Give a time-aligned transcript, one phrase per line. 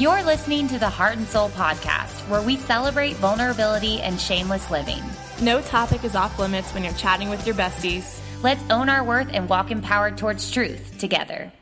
[0.00, 5.02] You're listening to the Heart and Soul podcast, where we celebrate vulnerability and shameless living.
[5.42, 8.18] No topic is off limits when you're chatting with your besties.
[8.42, 11.52] Let's own our worth and walk empowered towards truth together.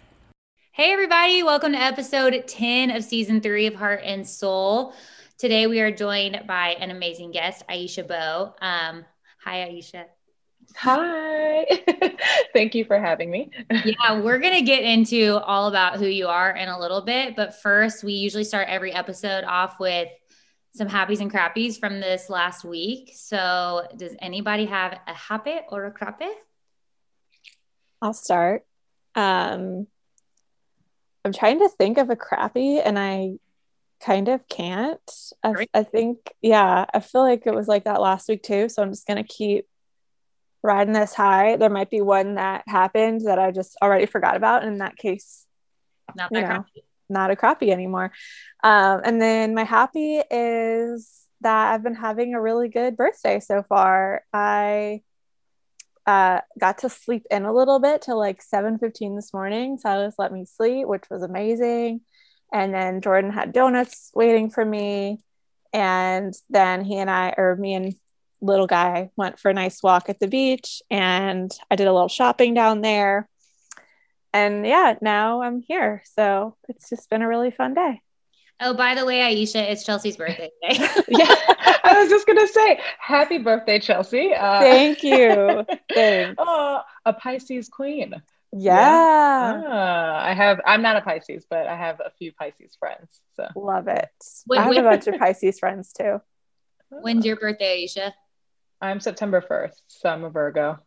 [0.71, 4.95] Hey, everybody, welcome to episode 10 of season three of Heart and Soul.
[5.39, 8.55] Today, we are joined by an amazing guest, Aisha Beau.
[8.61, 9.05] Um,
[9.43, 10.05] hi, Aisha.
[10.81, 11.67] Hi.
[12.53, 13.51] Thank you for having me.
[13.85, 17.35] yeah, we're going to get into all about who you are in a little bit.
[17.35, 20.09] But first, we usually start every episode off with
[20.77, 23.11] some happies and crappies from this last week.
[23.17, 26.31] So, does anybody have a happy or a crappy?
[28.01, 28.65] I'll start.
[29.17, 29.89] Um,
[31.25, 33.39] I'm trying to think of a crappy, and I
[33.99, 35.01] kind of can't.
[35.43, 38.69] I, I think, yeah, I feel like it was like that last week too.
[38.69, 39.67] So I'm just going to keep
[40.63, 41.57] riding this high.
[41.57, 44.63] There might be one that happened that I just already forgot about.
[44.63, 45.47] And in that case,
[46.15, 46.85] not that crappy.
[47.09, 48.13] Not a crappy anymore.
[48.63, 53.63] Um, and then my happy is that I've been having a really good birthday so
[53.63, 54.23] far.
[54.33, 55.03] I
[56.07, 59.79] uh, got to sleep in a little bit till like 7:15 this morning.
[59.79, 62.01] Silas let me sleep, which was amazing.
[62.53, 65.21] And then Jordan had donuts waiting for me.
[65.73, 67.95] And then he and I, or me and
[68.41, 72.09] little guy went for a nice walk at the beach and I did a little
[72.09, 73.29] shopping down there.
[74.33, 76.03] And yeah, now I'm here.
[76.15, 78.03] So it's just been a really fun day.
[78.61, 80.79] Oh, by the way, Aisha, it's Chelsea's birthday today.
[81.09, 81.35] yeah,
[81.85, 84.35] I was just gonna say, happy birthday, Chelsea.
[84.35, 85.65] Uh, Thank you.
[85.95, 86.35] Thanks.
[86.39, 88.21] Oh, a Pisces queen.
[88.53, 88.81] Yeah.
[88.81, 89.63] yeah.
[89.65, 90.61] Ah, I have.
[90.67, 93.21] I'm not a Pisces, but I have a few Pisces friends.
[93.35, 94.11] So love it.
[94.47, 96.21] When, I have when, a bunch of Pisces friends too.
[96.91, 98.13] When's your birthday, Aisha?
[98.81, 100.79] I'm September 1st, so I'm a Virgo.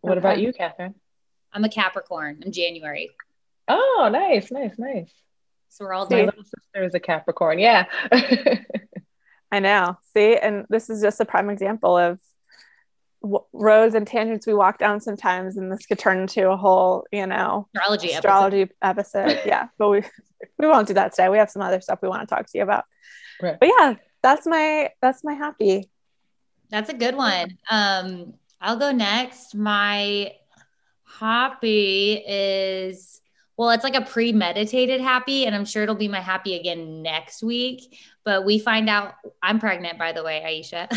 [0.00, 0.18] What okay.
[0.18, 0.94] about you, Catherine?
[1.52, 2.42] I'm a Capricorn.
[2.44, 3.10] I'm January.
[3.68, 5.12] Oh, nice, nice, nice.
[5.68, 7.58] So we're all My little sister is a Capricorn.
[7.58, 7.84] Yeah.
[9.52, 9.98] I know.
[10.14, 12.18] See, and this is just a prime example of
[13.20, 17.06] w- roads and tangents we walk down sometimes, and this could turn into a whole,
[17.12, 19.28] you know, astrology astrology episode.
[19.28, 19.42] episode.
[19.46, 20.02] yeah, but we
[20.58, 21.28] we won't do that today.
[21.28, 22.84] We have some other stuff we want to talk to you about.
[23.42, 23.58] Right.
[23.60, 25.90] But yeah, that's my that's my happy.
[26.72, 27.58] That's a good one.
[27.70, 29.54] Um, I'll go next.
[29.54, 30.32] My
[31.04, 33.20] happy is
[33.58, 37.42] well, it's like a premeditated happy, and I'm sure it'll be my happy again next
[37.42, 37.98] week.
[38.24, 40.88] But we find out I'm pregnant, by the way, Aisha.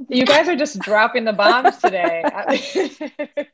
[0.08, 2.24] you guys are just dropping the bombs today.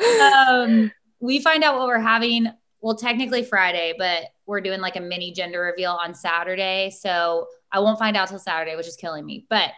[0.48, 0.90] um,
[1.20, 2.50] we find out what we're having.
[2.80, 6.88] Well, technically Friday, but we're doing like a mini gender reveal on Saturday.
[6.88, 9.44] So I won't find out till Saturday, which is killing me.
[9.50, 9.72] But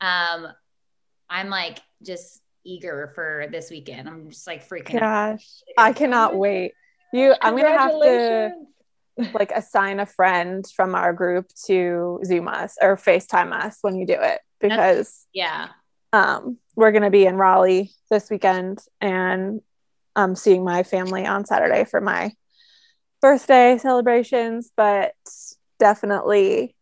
[0.00, 0.48] um,
[1.28, 4.08] I'm like just eager for this weekend.
[4.08, 5.00] I'm just like freaking.
[5.00, 6.72] Gosh, I cannot wait.
[7.12, 8.50] You, I'm gonna have to
[9.32, 14.06] like assign a friend from our group to Zoom us or FaceTime us when you
[14.06, 15.68] do it because yeah,
[16.12, 19.60] um, we're gonna be in Raleigh this weekend and
[20.14, 22.32] I'm seeing my family on Saturday for my
[23.20, 25.14] birthday celebrations, but
[25.78, 26.74] definitely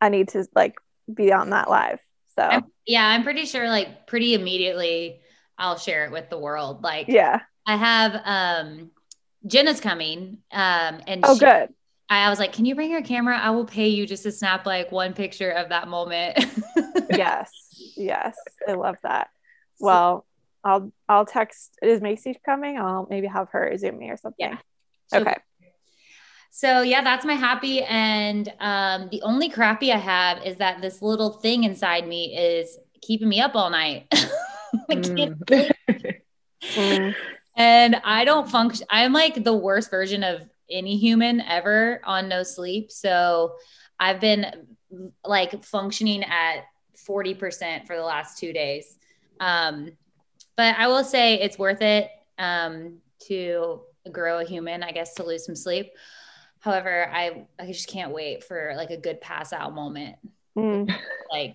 [0.00, 0.76] I need to like
[1.12, 2.00] be on that live.
[2.38, 5.20] So I'm, yeah, I'm pretty sure like pretty immediately
[5.58, 6.84] I'll share it with the world.
[6.84, 8.92] Like yeah, I have um
[9.44, 10.38] Jenna's coming.
[10.52, 11.70] Um and oh she, good.
[12.08, 13.36] I was like, can you bring your camera?
[13.36, 16.38] I will pay you just to snap like one picture of that moment.
[17.10, 17.50] yes.
[17.96, 18.36] Yes.
[18.68, 19.30] I love that.
[19.80, 20.24] Well,
[20.62, 22.78] I'll I'll text is Macy coming?
[22.78, 24.48] I'll maybe have her zoom me or something.
[24.48, 24.58] Yeah.
[25.12, 25.36] Okay.
[26.58, 27.84] So yeah, that's my happy.
[27.84, 32.80] And um, the only crappy I have is that this little thing inside me is
[33.00, 34.10] keeping me up all night.
[34.90, 35.40] mm.
[36.60, 37.14] mm.
[37.56, 38.88] And I don't function.
[38.90, 42.90] I'm like the worst version of any human ever on no sleep.
[42.90, 43.54] So
[44.00, 44.66] I've been
[45.24, 46.64] like functioning at
[47.08, 48.98] 40% for the last two days.
[49.38, 49.92] Um,
[50.56, 52.98] but I will say it's worth it um,
[53.28, 55.92] to grow a human, I guess, to lose some sleep.
[56.60, 60.16] However, I I just can't wait for like a good pass out moment.
[60.56, 60.94] Mm.
[61.30, 61.54] Like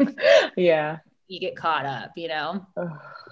[0.56, 1.00] yeah.
[1.28, 2.68] You get caught up, you know?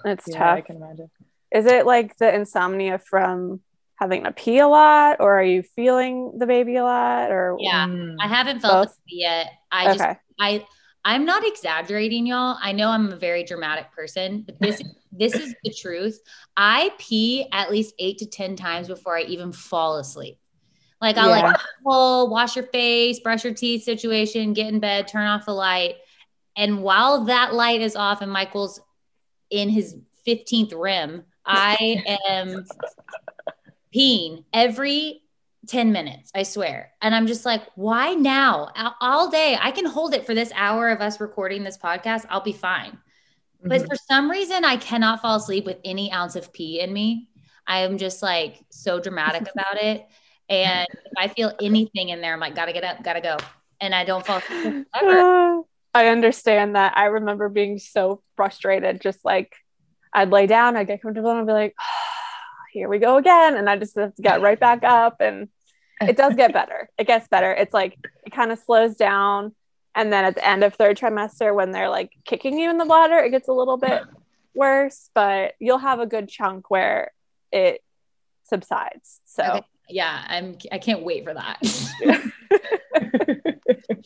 [0.04, 0.56] It's yeah, tough.
[0.56, 1.08] I can imagine.
[1.52, 3.60] Is it like the insomnia from
[3.94, 7.86] having to pee a lot or are you feeling the baby a lot or Yeah.
[7.86, 8.16] Mm.
[8.20, 8.98] I haven't felt Both?
[9.06, 9.52] it yet.
[9.70, 9.98] I okay.
[9.98, 10.66] just I
[11.04, 12.58] I'm not exaggerating, y'all.
[12.60, 14.82] I know I'm a very dramatic person, but this
[15.12, 16.18] this is the truth.
[16.56, 20.38] I pee at least eight to ten times before I even fall asleep.
[21.02, 21.42] Like I'll yeah.
[21.48, 25.52] like pull, wash your face, brush your teeth situation, get in bed, turn off the
[25.52, 25.96] light.
[26.56, 28.80] And while that light is off and Michael's
[29.50, 29.96] in his
[30.26, 32.64] 15th REM, I am
[33.92, 35.22] peeing every
[35.66, 36.92] 10 minutes, I swear.
[37.02, 38.70] And I'm just like, why now?
[39.00, 39.58] All day.
[39.60, 42.26] I can hold it for this hour of us recording this podcast.
[42.30, 42.92] I'll be fine.
[42.92, 43.68] Mm-hmm.
[43.68, 47.28] But for some reason, I cannot fall asleep with any ounce of pee in me.
[47.66, 50.06] I am just like so dramatic about it.
[50.52, 53.38] And if I feel anything in there, I'm like, gotta get up, gotta go.
[53.80, 55.62] And I don't fall asleep ever.
[55.94, 56.96] I understand that.
[56.96, 59.54] I remember being so frustrated, just like
[60.12, 61.84] I'd lay down, I'd get comfortable, and I'd be like, oh,
[62.72, 63.56] here we go again.
[63.56, 65.16] And I just have to get right back up.
[65.20, 65.48] And
[66.02, 66.90] it does get better.
[66.98, 67.50] It gets better.
[67.52, 67.96] It's like
[68.26, 69.54] it kind of slows down.
[69.94, 72.84] And then at the end of third trimester, when they're like kicking you in the
[72.84, 74.02] bladder, it gets a little bit
[74.54, 77.12] worse, but you'll have a good chunk where
[77.50, 77.82] it
[78.44, 79.20] subsides.
[79.24, 79.66] So okay.
[79.92, 81.58] Yeah, I'm I can't wait for that.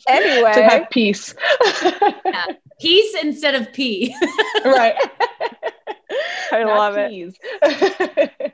[0.07, 1.33] anyway, to have peace.
[2.25, 2.45] yeah.
[2.79, 4.15] Peace instead of pee.
[4.65, 4.95] right.
[6.51, 7.35] I Not love peas.
[7.61, 8.53] it.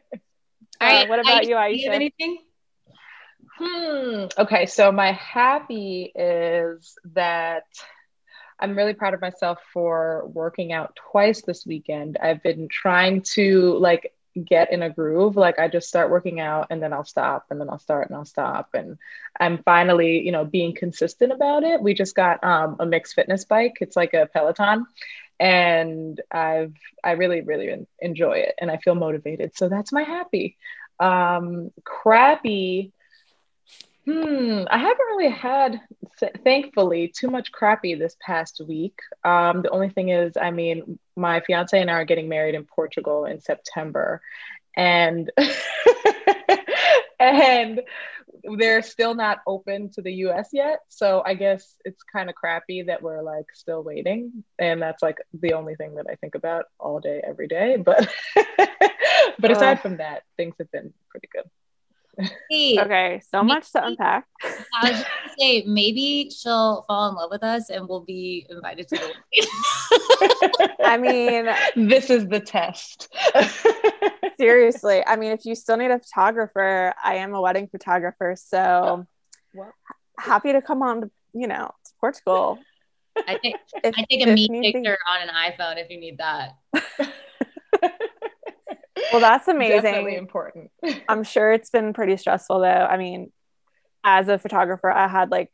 [0.80, 1.06] All right.
[1.06, 1.78] Uh, what about I, you, Aisha?
[1.78, 2.38] You have anything?
[3.58, 4.26] Hmm.
[4.38, 4.66] Okay.
[4.66, 7.66] So my happy is that
[8.60, 12.18] I'm really proud of myself for working out twice this weekend.
[12.18, 15.36] I've been trying to like get in a groove.
[15.36, 18.18] Like I just start working out and then I'll stop and then I'll start and
[18.18, 18.70] I'll stop.
[18.74, 18.98] And
[19.40, 21.82] I'm finally, you know, being consistent about it.
[21.82, 23.78] We just got um, a MYX Fitness bike.
[23.82, 24.86] It's like a Peloton.
[25.40, 29.56] And I've I really really enjoy it and I feel motivated.
[29.58, 30.58] So that's my happy.
[31.00, 32.94] Um, crappy
[34.06, 35.80] Hmm, I haven't really had,
[36.44, 39.00] thankfully, too much crappy this past week.
[39.24, 42.66] Um, the only thing is, I mean, my fiance and I are getting married in
[42.66, 44.22] Portugal in September,
[44.76, 45.32] and
[47.20, 47.82] and
[48.58, 50.80] they're still not open to the US yet.
[50.90, 54.44] So I guess it's kind of crappy that we're like still waiting.
[54.60, 57.78] And that's like the only thing that I think about all day, every day.
[57.78, 58.12] But
[59.40, 61.50] but aside from that, things have been pretty good.
[62.50, 64.26] Hey, okay, so maybe, much to unpack.
[64.44, 68.46] I was just gonna say maybe she'll fall in love with us and we'll be
[68.50, 71.50] invited to the I mean,
[71.88, 73.14] this is the test.
[74.38, 79.08] seriously, I mean, if you still need a photographer, I am a wedding photographer, so
[79.54, 79.74] well,
[80.20, 81.02] happy to come on.
[81.02, 82.60] To, you know, to Portugal.
[83.16, 86.58] I take if, I take a meat picture on an iPhone if you need that.
[89.14, 89.84] Well, that's amazing.
[89.84, 90.72] Definitely important.
[91.08, 92.66] I'm sure it's been pretty stressful though.
[92.66, 93.32] I mean,
[94.04, 95.52] as a photographer, I had like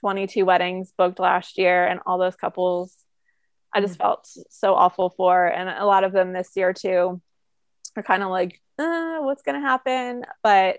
[0.00, 3.04] 22 weddings booked last year, and all those couples
[3.74, 4.02] I just mm.
[4.02, 5.46] felt so awful for.
[5.46, 7.20] And a lot of them this year too
[7.96, 10.24] are kind of like, uh, what's going to happen?
[10.42, 10.78] But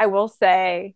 [0.00, 0.94] I will say,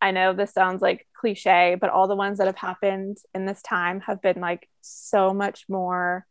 [0.00, 3.62] I know this sounds like cliche, but all the ones that have happened in this
[3.62, 6.26] time have been like so much more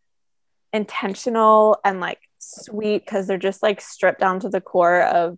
[0.73, 5.37] intentional and like sweet because they're just like stripped down to the core of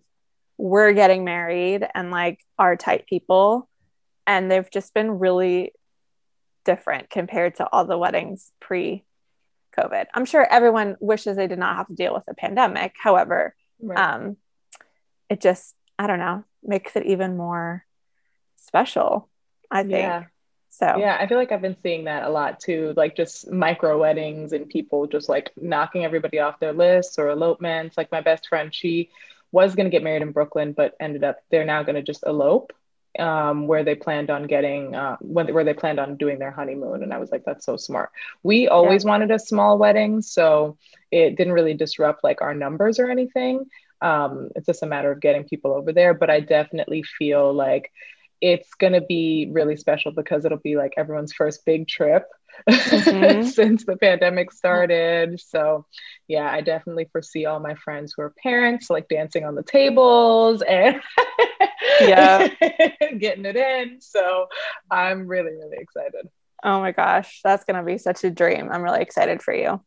[0.56, 3.68] we're getting married and like our tight people
[4.26, 5.72] and they've just been really
[6.64, 9.04] different compared to all the weddings pre
[9.76, 13.54] covid i'm sure everyone wishes they did not have to deal with a pandemic however
[13.82, 13.98] right.
[13.98, 14.36] um
[15.28, 17.84] it just i don't know makes it even more
[18.56, 19.28] special
[19.70, 20.24] i think yeah.
[20.76, 23.96] So yeah, I feel like I've been seeing that a lot too, like just micro
[23.96, 27.96] weddings and people just like knocking everybody off their lists or elopements.
[27.96, 29.10] Like my best friend, she
[29.52, 32.24] was going to get married in Brooklyn, but ended up they're now going to just
[32.26, 32.72] elope
[33.20, 37.04] um, where they planned on getting uh, when, where they planned on doing their honeymoon.
[37.04, 38.10] And I was like, that's so smart.
[38.42, 39.10] We always yeah.
[39.10, 40.76] wanted a small wedding, so
[41.12, 43.66] it didn't really disrupt like our numbers or anything.
[44.00, 46.14] Um, it's just a matter of getting people over there.
[46.14, 47.92] But I definitely feel like
[48.44, 52.26] it's going to be really special because it'll be like everyone's first big trip
[52.68, 53.42] mm-hmm.
[53.48, 55.40] since the pandemic started.
[55.40, 55.86] So,
[56.28, 60.60] yeah, I definitely foresee all my friends who are parents like dancing on the tables
[60.60, 61.00] and
[62.02, 62.48] yeah,
[63.18, 64.02] getting it in.
[64.02, 64.48] So,
[64.90, 66.28] I'm really, really excited.
[66.62, 68.68] Oh my gosh, that's going to be such a dream.
[68.70, 69.80] I'm really excited for you.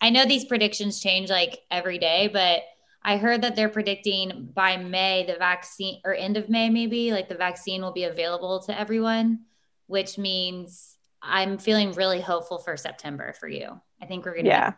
[0.00, 2.62] I know these predictions change like every day, but
[3.02, 7.28] I heard that they're predicting by May the vaccine or end of May maybe like
[7.28, 9.40] the vaccine will be available to everyone,
[9.86, 13.80] which means I'm feeling really hopeful for September for you.
[14.02, 14.48] I think we're gonna.
[14.48, 14.72] Yeah,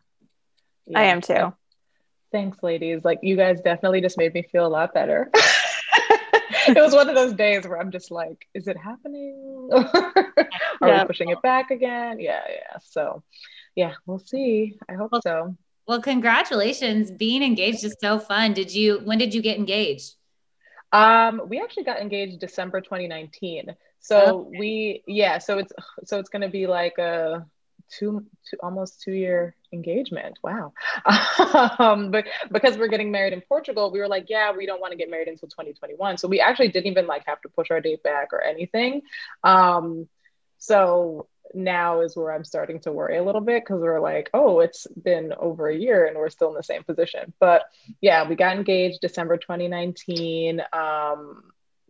[0.86, 1.52] be- I am too.
[2.30, 3.04] Thanks, ladies.
[3.04, 5.30] Like you guys definitely just made me feel a lot better.
[6.68, 9.68] it was one of those days where I'm just like, is it happening?
[9.72, 11.02] Are yeah.
[11.02, 12.20] we pushing it back again?
[12.20, 12.78] Yeah, yeah.
[12.82, 13.22] So,
[13.74, 14.78] yeah, we'll see.
[14.88, 15.56] I hope well, so.
[15.86, 17.10] Well, congratulations.
[17.10, 18.52] Being engaged is so fun.
[18.52, 20.14] Did you when did you get engaged?
[20.92, 23.74] Um, we actually got engaged December 2019.
[24.00, 24.58] So okay.
[24.58, 25.72] we yeah, so it's
[26.04, 27.46] so it's gonna be like a
[27.92, 30.38] two, two almost two year engagement.
[30.42, 30.72] Wow.
[31.78, 34.92] um, but because we're getting married in Portugal, we were like, yeah, we don't want
[34.92, 36.18] to get married until 2021.
[36.18, 39.02] So we actually didn't even like have to push our date back or anything.
[39.44, 40.08] Um,
[40.58, 44.60] so now is where I'm starting to worry a little bit because we're like, oh,
[44.60, 47.32] it's been over a year and we're still in the same position.
[47.40, 47.64] But
[48.00, 50.62] yeah, we got engaged December 2019.
[50.72, 51.42] Um,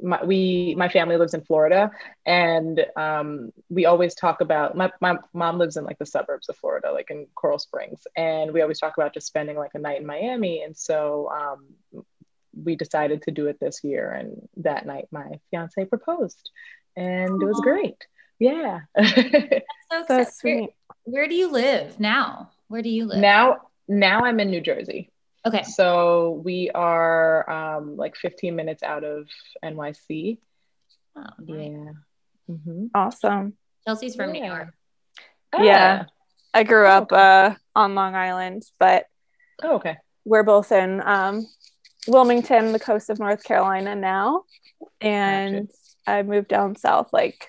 [0.02, 1.90] my, we my family lives in Florida,
[2.26, 6.56] and um, we always talk about my, my mom lives in like the suburbs of
[6.56, 10.00] Florida, like in Coral Springs, and we always talk about just spending like a night
[10.00, 10.62] in Miami.
[10.62, 12.04] And so um,
[12.54, 16.50] we decided to do it this year, and that night my fiance proposed,
[16.96, 17.42] and Aww.
[17.42, 18.06] it was great.
[18.42, 20.70] Yeah, so, so sweet.
[21.04, 22.50] Where, where do you live now?
[22.66, 23.58] Where do you live now?
[23.86, 25.12] Now I'm in New Jersey.
[25.46, 25.62] Okay.
[25.62, 29.28] So we are um, like 15 minutes out of
[29.64, 30.38] NYC.
[31.14, 31.70] Oh, nice.
[31.70, 31.92] yeah.
[32.50, 32.86] Mm-hmm.
[32.94, 33.54] Awesome.
[33.86, 34.40] Chelsea's from yeah.
[34.40, 34.68] New York.
[35.52, 35.62] Oh.
[35.62, 36.04] Yeah.
[36.52, 39.06] I grew up uh, on Long Island, but
[39.62, 39.98] oh, okay.
[40.24, 41.46] We're both in um,
[42.08, 44.42] Wilmington, the coast of North Carolina now.
[45.00, 46.18] And gotcha.
[46.18, 47.48] I moved down south like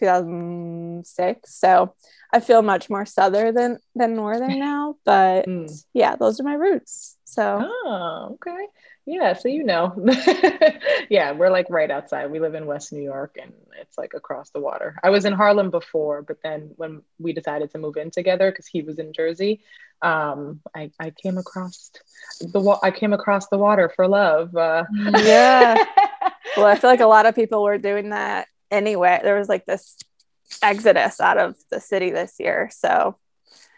[0.00, 1.54] 2006.
[1.54, 1.94] So
[2.32, 5.84] I feel much more southern than than northern now, but mm.
[5.92, 7.16] yeah, those are my roots.
[7.24, 8.66] So oh, okay.
[9.06, 9.92] Yeah, so you know.
[11.10, 12.30] yeah, we're like right outside.
[12.30, 14.96] We live in West New York and it's like across the water.
[15.02, 18.66] I was in Harlem before, but then when we decided to move in together because
[18.66, 19.62] he was in Jersey,
[20.02, 21.90] um, I, I came across
[22.40, 24.54] the wa- I came across the water for love.
[24.54, 25.82] Uh, yeah.
[26.56, 29.20] well, I feel like a lot of people were doing that anyway.
[29.22, 29.98] There was like this
[30.62, 32.70] exodus out of the city this year.
[32.72, 33.16] So,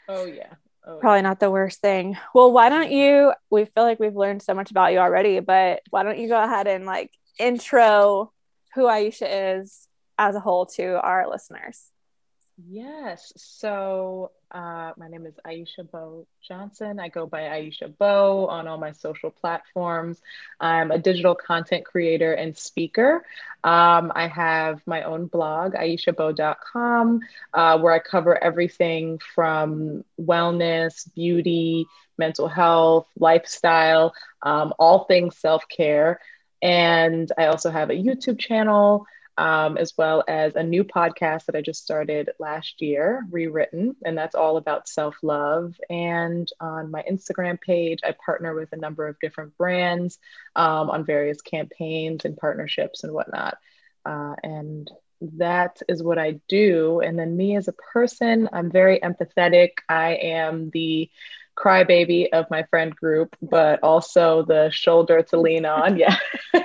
[0.08, 0.54] oh, yeah.
[0.84, 1.22] Oh, probably yeah.
[1.22, 2.16] not the worst thing.
[2.34, 3.32] Well, why don't you?
[3.50, 6.42] We feel like we've learned so much about you already, but why don't you go
[6.42, 8.32] ahead and like intro
[8.74, 9.86] who Aisha is
[10.18, 11.84] as a whole to our listeners?
[12.68, 13.32] Yes.
[13.36, 17.00] So uh, my name is Aisha Beau Johnson.
[17.00, 20.20] I go by Aisha Beau on all my social platforms.
[20.60, 23.24] I'm a digital content creator and speaker.
[23.64, 27.20] Um, I have my own blog, aishabeau.com,
[27.54, 31.86] uh, where I cover everything from wellness, beauty,
[32.18, 36.20] mental health, lifestyle, um, all things self care.
[36.60, 39.06] And I also have a YouTube channel
[39.38, 44.16] um, as well as a new podcast that I just started last year, Rewritten, and
[44.16, 45.74] that's all about self love.
[45.88, 50.18] And on my Instagram page, I partner with a number of different brands
[50.54, 53.56] um, on various campaigns and partnerships and whatnot.
[54.04, 54.90] Uh, and
[55.38, 57.00] that is what I do.
[57.00, 59.70] And then, me as a person, I'm very empathetic.
[59.88, 61.10] I am the
[61.56, 65.98] crybaby of my friend group, but also the shoulder to lean on.
[65.98, 66.16] Yeah.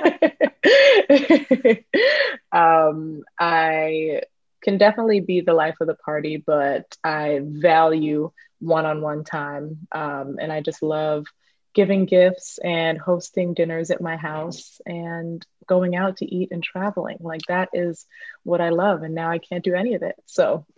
[2.52, 4.22] um, I
[4.62, 9.88] can definitely be the life of the party, but I value one on one time.
[9.92, 11.26] Um, and I just love
[11.74, 17.18] giving gifts and hosting dinners at my house and going out to eat and traveling.
[17.20, 18.06] Like that is
[18.44, 19.04] what I love.
[19.04, 20.16] And now I can't do any of it.
[20.26, 20.66] So.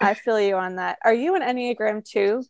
[0.00, 0.98] I feel you on that.
[1.04, 2.44] Are you an Enneagram too?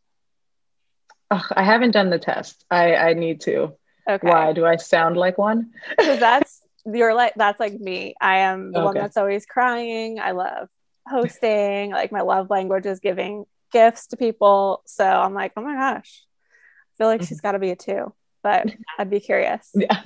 [1.31, 2.65] Oh, I haven't done the test.
[2.71, 3.75] I, I need to.
[4.09, 4.29] Okay.
[4.29, 5.73] Why do I sound like one?
[5.91, 8.15] Because that's you're like that's like me.
[8.21, 8.85] I am the okay.
[8.85, 10.21] one that's always crying.
[10.21, 10.69] I love
[11.07, 11.91] hosting.
[11.91, 14.83] like my love language is giving gifts to people.
[14.87, 17.29] So I'm like, oh my gosh, I feel like mm-hmm.
[17.29, 18.13] she's got to be a two.
[18.43, 19.71] But I'd be curious.
[19.75, 20.03] Yeah.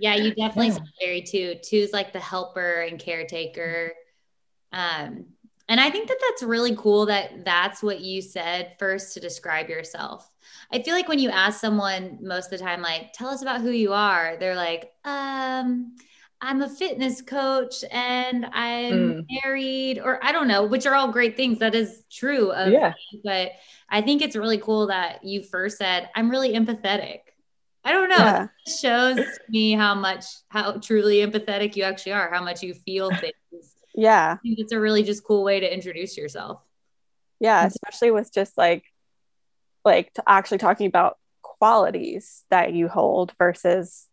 [0.00, 0.74] Yeah, you definitely yeah.
[0.74, 1.56] sound very two.
[1.60, 3.94] Two's like the helper and caretaker.
[4.70, 5.26] Um,
[5.68, 9.68] and I think that that's really cool that that's what you said first to describe
[9.68, 10.30] yourself.
[10.72, 13.60] I feel like when you ask someone most of the time, like, tell us about
[13.60, 15.96] who you are, they're like, um,
[16.40, 19.26] I'm a fitness coach and I'm mm.
[19.42, 21.58] married, or I don't know, which are all great things.
[21.58, 22.50] That is true.
[22.52, 22.94] Of yeah.
[23.12, 23.52] Me, but
[23.88, 27.20] I think it's really cool that you first said, I'm really empathetic.
[27.84, 28.16] I don't know.
[28.16, 28.46] Yeah.
[28.66, 33.10] It shows me how much, how truly empathetic you actually are, how much you feel
[33.10, 33.32] things
[33.98, 34.36] yeah.
[34.38, 36.60] I think it's a really just cool way to introduce yourself.
[37.40, 38.84] Yeah, especially with just like
[39.84, 44.06] like actually talking about qualities that you hold versus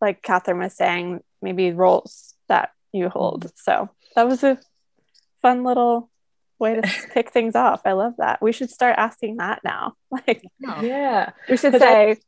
[0.00, 3.50] like Catherine was saying, maybe roles that you hold.
[3.56, 4.58] So that was a
[5.42, 6.10] fun little
[6.60, 7.82] way to kick things off.
[7.84, 8.40] I love that.
[8.40, 9.94] We should start asking that now.
[10.28, 12.18] Like, yeah, we should say,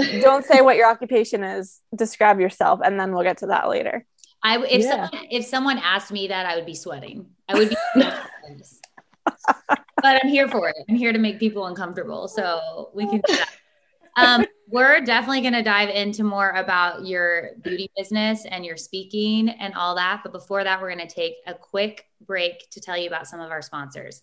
[0.00, 1.80] I- don't say what your occupation is.
[1.94, 4.06] Describe yourself, and then we'll get to that later.
[4.42, 4.90] I if yeah.
[4.90, 7.26] someone if someone asked me that, I would be sweating.
[7.48, 7.76] I would be.
[10.02, 10.76] but I'm here for it.
[10.88, 13.48] I'm here to make people uncomfortable, so we can do that.
[14.16, 19.48] Um, we're definitely going to dive into more about your beauty business and your speaking
[19.48, 20.20] and all that.
[20.22, 23.40] But before that, we're going to take a quick break to tell you about some
[23.40, 24.22] of our sponsors.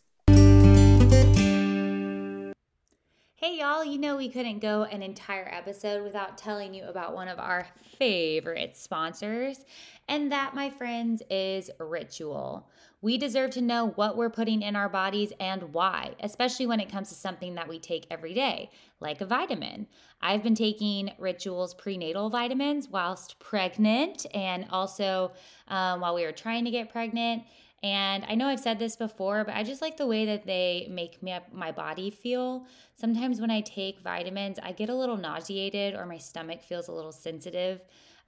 [3.41, 7.29] Hey, y'all, you know, we couldn't go an entire episode without telling you about one
[7.29, 7.67] of our
[7.97, 9.63] favorite sponsors,
[10.09, 12.67] and that, my friends, is Ritual.
[13.01, 16.91] We deserve to know what we're putting in our bodies and why, especially when it
[16.91, 19.87] comes to something that we take every day, like a vitamin.
[20.21, 25.31] I've been taking Ritual's prenatal vitamins whilst pregnant and also
[25.69, 27.43] um, while we were trying to get pregnant.
[27.81, 30.87] And I know I've said this before, but I just like the way that they
[30.91, 32.65] make me, my body feel.
[32.95, 36.91] Sometimes when I take vitamins, I get a little nauseated or my stomach feels a
[36.91, 37.81] little sensitive.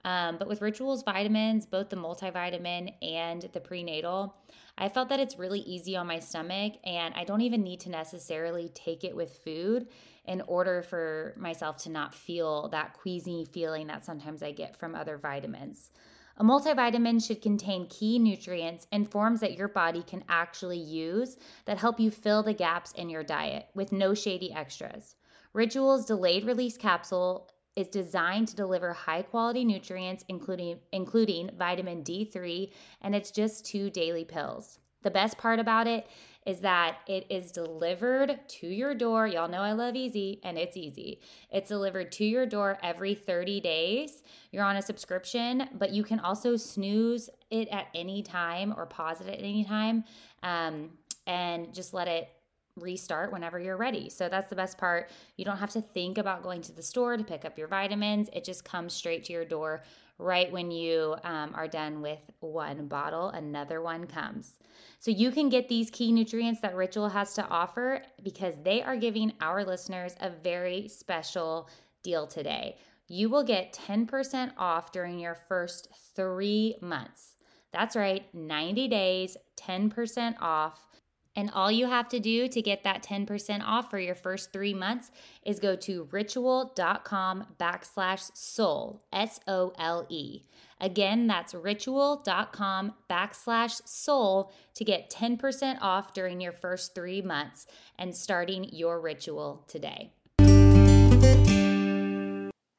[0.04, 4.34] Um, but with Rituals vitamins, both the multivitamin and the prenatal,
[4.76, 7.90] I felt that it's really easy on my stomach and I don't even need to
[7.90, 9.88] necessarily take it with food
[10.24, 14.94] in order for myself to not feel that queasy feeling that sometimes I get from
[14.94, 15.90] other vitamins.
[16.38, 21.36] A multivitamin should contain key nutrients and forms that your body can actually use
[21.66, 25.16] that help you fill the gaps in your diet with no shady extras.
[25.52, 32.70] Ritual's delayed release capsule is designed to deliver high quality nutrients, including, including vitamin D3,
[33.02, 34.78] and it's just two daily pills.
[35.02, 36.06] The best part about it
[36.46, 39.26] is that it is delivered to your door.
[39.26, 41.20] Y'all know I love easy, and it's easy.
[41.50, 44.22] It's delivered to your door every 30 days.
[44.50, 49.20] You're on a subscription, but you can also snooze it at any time or pause
[49.20, 50.04] it at any time
[50.42, 50.90] um,
[51.26, 52.28] and just let it
[52.76, 54.08] restart whenever you're ready.
[54.08, 55.10] So that's the best part.
[55.36, 58.30] You don't have to think about going to the store to pick up your vitamins.
[58.32, 59.82] It just comes straight to your door
[60.18, 64.58] right when you um, are done with one bottle, another one comes.
[64.98, 68.96] So you can get these key nutrients that Ritual has to offer because they are
[68.96, 71.68] giving our listeners a very special
[72.02, 72.76] deal today.
[73.08, 77.34] You will get 10% off during your first three months.
[77.72, 80.86] That's right, 90 days, 10% off
[81.34, 84.74] and all you have to do to get that 10% off for your first three
[84.74, 85.10] months
[85.44, 90.42] is go to ritual.com backslash sole, S O L E.
[90.80, 97.66] Again, that's ritual.com backslash sole to get 10% off during your first three months
[97.98, 100.12] and starting your ritual today.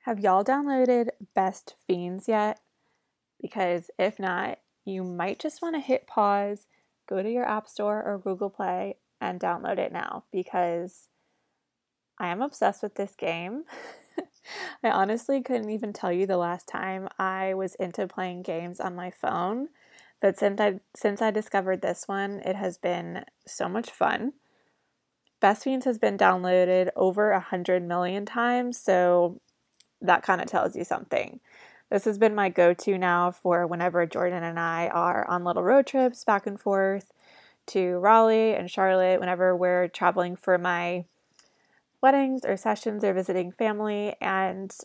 [0.02, 2.60] Have y'all downloaded Best Fiends yet?
[3.42, 6.68] Because if not, you might just want to hit pause
[7.08, 11.10] go to your App Store or Google Play and download it now because
[12.20, 13.64] I am obsessed with this game.
[14.84, 18.96] I honestly couldn't even tell you the last time I was into playing games on
[18.96, 19.70] my phone,
[20.22, 24.34] but since I since I discovered this one, it has been so much fun.
[25.40, 29.42] Best Fiends has been downloaded over a hundred million times, so
[30.02, 31.40] that kind of tells you something.
[31.94, 35.62] This has been my go to now for whenever Jordan and I are on little
[35.62, 37.12] road trips back and forth
[37.68, 41.06] to Raleigh and Charlotte, whenever we're traveling for my
[42.02, 44.16] weddings or sessions or visiting family.
[44.20, 44.76] And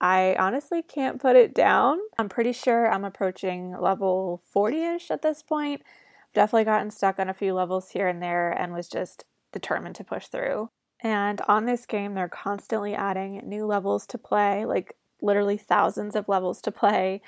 [0.00, 1.98] I honestly can't put it down.
[2.18, 5.82] I'm pretty sure I'm approaching level 40 ish at this point.
[6.28, 9.96] I've definitely gotten stuck on a few levels here and there and was just determined
[9.96, 10.70] to push through.
[11.02, 14.64] And on this game, they're constantly adding new levels to play.
[14.64, 17.22] Like literally thousands of levels to play,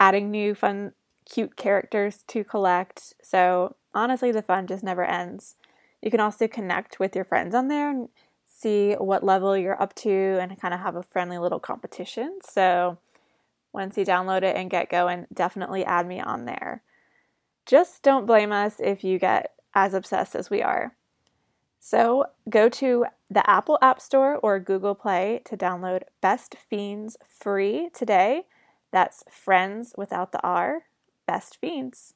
[0.00, 0.92] adding new fun,
[1.24, 3.14] cute characters to collect.
[3.22, 5.56] So honestly, the fun just never ends.
[6.02, 8.08] You can also connect with your friends on there and
[8.46, 12.38] see what level you're up to and kind of have a friendly little competition.
[12.42, 12.98] So
[13.72, 16.82] once you download it and get going, definitely add me on there.
[17.66, 20.94] Just don't blame us if you get as obsessed as we are.
[21.80, 27.88] So go to the Apple App Store or Google Play to download Best Fiends free
[27.94, 28.46] today.
[28.92, 30.84] That's Friends without the R,
[31.26, 32.14] Best Fiends.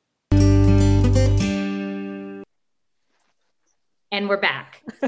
[4.11, 4.83] And we're back.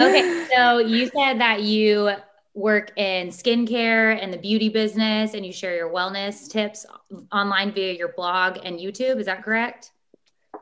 [0.00, 2.10] okay, so you said that you
[2.54, 6.84] work in skincare and the beauty business and you share your wellness tips
[7.32, 9.18] online via your blog and YouTube.
[9.18, 9.92] Is that correct?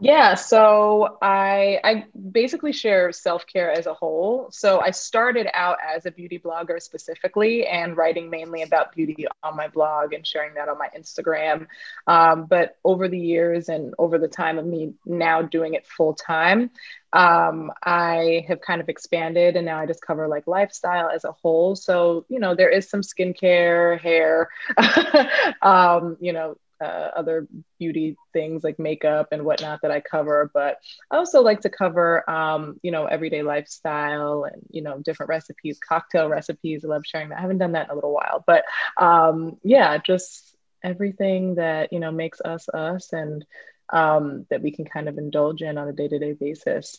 [0.00, 4.48] Yeah, so I I basically share self-care as a whole.
[4.52, 9.56] So I started out as a beauty blogger specifically and writing mainly about beauty on
[9.56, 11.66] my blog and sharing that on my Instagram.
[12.06, 16.14] Um, but over the years and over the time of me now doing it full
[16.14, 16.70] time,
[17.12, 21.32] um, I have kind of expanded and now I just cover like lifestyle as a
[21.32, 21.74] whole.
[21.74, 24.48] So, you know, there is some skincare, hair,
[25.62, 27.46] um, you know, uh, other
[27.78, 30.50] beauty things like makeup and whatnot that I cover.
[30.52, 30.78] But
[31.10, 35.78] I also like to cover, um, you know, everyday lifestyle and, you know, different recipes,
[35.86, 36.84] cocktail recipes.
[36.84, 37.38] I love sharing that.
[37.38, 38.64] I haven't done that in a little while, but
[38.96, 43.44] um, yeah, just everything that, you know, makes us us and
[43.92, 46.98] um, that we can kind of indulge in on a day to day basis.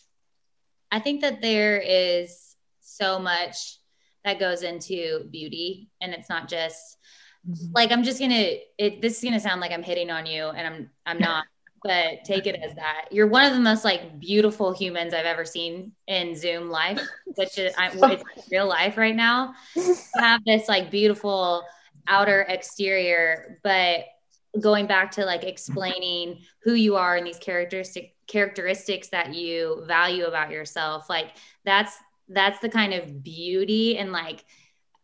[0.90, 3.78] I think that there is so much
[4.24, 6.98] that goes into beauty and it's not just
[7.48, 7.70] Mhm.
[7.74, 10.66] like I'm just gonna it this is gonna sound like I'm hitting on you and
[10.66, 11.46] I'm I'm not
[11.82, 15.46] but take it as that you're one of the most like beautiful humans I've ever
[15.46, 17.00] seen in Zoom life
[17.36, 21.64] which is I, it's real life right now you have this like beautiful
[22.06, 24.00] outer exterior but
[24.60, 30.26] going back to like explaining who you are and these characteristic characteristics that you value
[30.26, 31.28] about yourself like
[31.64, 31.96] that's
[32.28, 34.44] that's the kind of beauty and like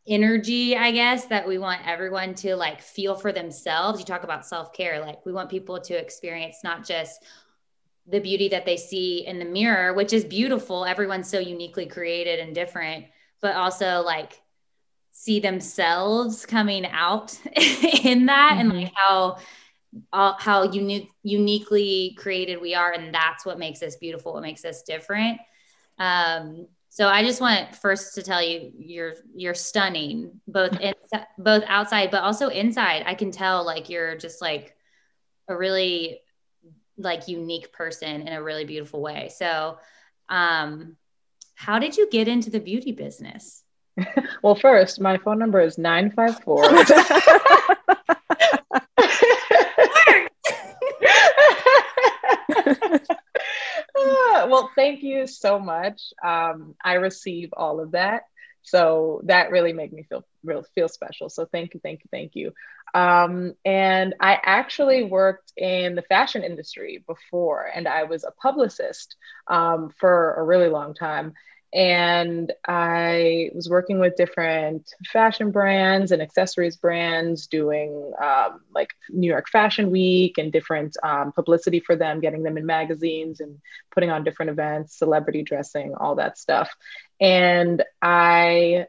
[0.09, 3.99] energy i guess that we want everyone to like feel for themselves.
[3.99, 7.23] You talk about self-care like we want people to experience not just
[8.07, 10.85] the beauty that they see in the mirror which is beautiful.
[10.85, 13.07] Everyone's so uniquely created and different
[13.41, 14.41] but also like
[15.13, 17.39] see themselves coming out
[18.05, 18.61] in that mm-hmm.
[18.61, 19.39] and like how
[20.13, 22.93] uh, how unique uniquely created we are.
[22.93, 25.39] And that's what makes us beautiful what makes us different.
[25.99, 30.95] Um so I just want first to tell you you're you're stunning both in,
[31.37, 33.03] both outside but also inside.
[33.05, 34.75] I can tell like you're just like
[35.47, 36.21] a really
[36.97, 39.29] like unique person in a really beautiful way.
[39.29, 39.77] So
[40.31, 40.97] um
[41.55, 43.63] how did you get into the beauty business?
[44.43, 46.65] well, first, my phone number is 954
[54.57, 56.01] well, thank you so much.
[56.25, 58.23] Um, I receive all of that.
[58.63, 61.29] So that really made me feel real feel special.
[61.29, 62.53] So thank you, thank you, thank you.
[62.95, 69.17] Um, and I actually worked in the fashion industry before, and I was a publicist
[69.47, 71.35] um, for a really long time
[71.73, 79.29] and I was working with different fashion brands and accessories brands, doing um, like New
[79.29, 83.59] York Fashion Week and different um, publicity for them, getting them in magazines and
[83.91, 86.75] putting on different events, celebrity dressing, all that stuff.
[87.21, 88.87] And I,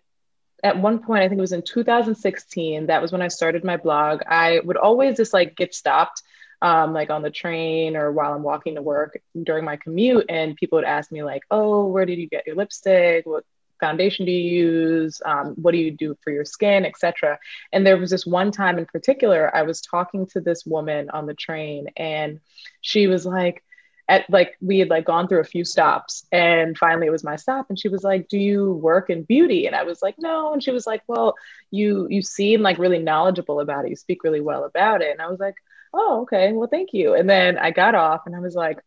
[0.63, 3.77] at one point, I think it was in 2016, that was when I started my
[3.77, 4.21] blog.
[4.27, 6.21] I would always just like get stopped
[6.61, 10.25] um, like on the train or while I'm walking to work during my commute.
[10.29, 13.25] And people would ask me, like, oh, where did you get your lipstick?
[13.25, 13.45] What
[13.79, 15.21] foundation do you use?
[15.25, 17.37] Um, what do you do for your skin, etc.
[17.71, 21.25] And there was this one time in particular, I was talking to this woman on
[21.25, 22.39] the train, and
[22.81, 23.63] she was like,
[24.09, 27.35] at like we had like gone through a few stops and finally it was my
[27.35, 30.53] stop and she was like do you work in beauty and i was like no
[30.53, 31.35] and she was like well
[31.71, 35.21] you you seem like really knowledgeable about it you speak really well about it and
[35.21, 35.55] i was like
[35.93, 37.13] oh, okay, well, thank you.
[37.13, 38.79] And then I got off and I was like,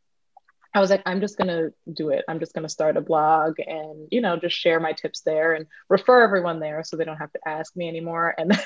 [0.73, 2.25] I was like, I'm just gonna do it.
[2.29, 5.67] I'm just gonna start a blog and you know just share my tips there and
[5.89, 8.35] refer everyone there so they don't have to ask me anymore.
[8.39, 8.59] And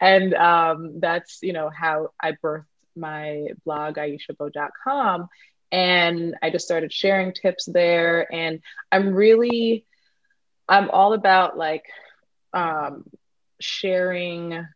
[0.00, 2.64] and um, that's you know how I birthed
[2.96, 5.28] my blog aishabeau.com
[5.74, 8.32] and I just started sharing tips there.
[8.32, 8.60] And
[8.92, 9.84] I'm really,
[10.68, 11.84] I'm all about like
[12.52, 13.04] um,
[13.60, 14.66] sharing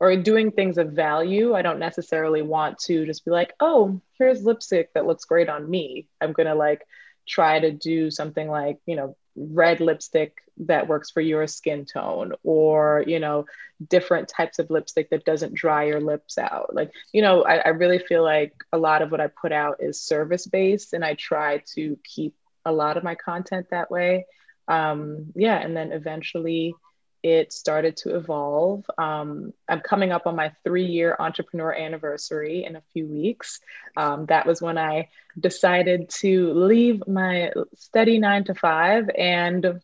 [0.00, 1.54] or doing things of value.
[1.54, 5.68] I don't necessarily want to just be like, oh, here's lipstick that looks great on
[5.68, 6.08] me.
[6.20, 6.82] I'm going to like
[7.26, 12.32] try to do something like, you know, red lipstick that works for your skin tone
[12.44, 13.44] or you know
[13.88, 17.68] different types of lipstick that doesn't dry your lips out like you know I, I
[17.70, 21.14] really feel like a lot of what i put out is service based and i
[21.14, 24.26] try to keep a lot of my content that way
[24.68, 26.74] um yeah and then eventually
[27.24, 28.84] it started to evolve.
[28.98, 33.60] Um, I'm coming up on my three year entrepreneur anniversary in a few weeks.
[33.96, 35.08] Um, that was when I
[35.40, 39.80] decided to leave my steady nine to five and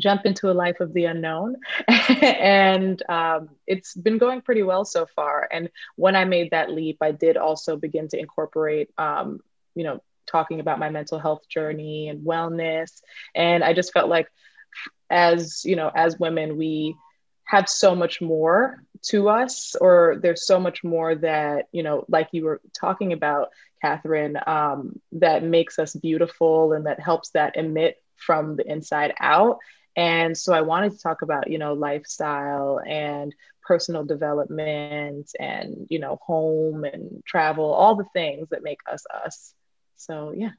[0.00, 1.58] jump into a life of the unknown.
[2.08, 5.48] and um, it's been going pretty well so far.
[5.52, 9.38] And when I made that leap, I did also begin to incorporate, um,
[9.76, 13.00] you know, talking about my mental health journey and wellness.
[13.32, 14.26] And I just felt like
[15.10, 16.96] as you know as women we
[17.46, 22.28] have so much more to us or there's so much more that you know like
[22.32, 23.50] you were talking about
[23.82, 29.58] catherine um, that makes us beautiful and that helps that emit from the inside out.
[29.96, 35.98] And so i wanted to talk about you know lifestyle and personal development and you
[35.98, 39.54] know home and travel all the things that make us us.
[39.96, 40.50] So yeah.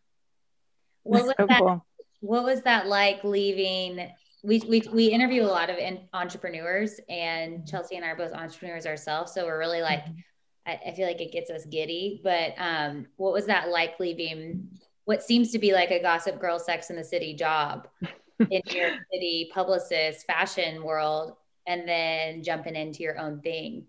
[1.03, 1.85] What was, so that, cool.
[2.21, 4.09] What was that like leaving
[4.45, 8.31] we, we, we interview a lot of in, entrepreneurs and Chelsea and I are both
[8.31, 9.33] entrepreneurs ourselves.
[9.33, 10.19] So we're really like, mm-hmm.
[10.67, 14.67] I, I, feel like it gets us giddy, but um, what was that like leaving
[15.05, 17.87] what seems to be like a gossip girl sex in the city job
[18.39, 21.33] in your city publicist fashion world
[21.67, 23.85] and then jumping into your own thing?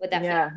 [0.00, 0.50] Would that yeah.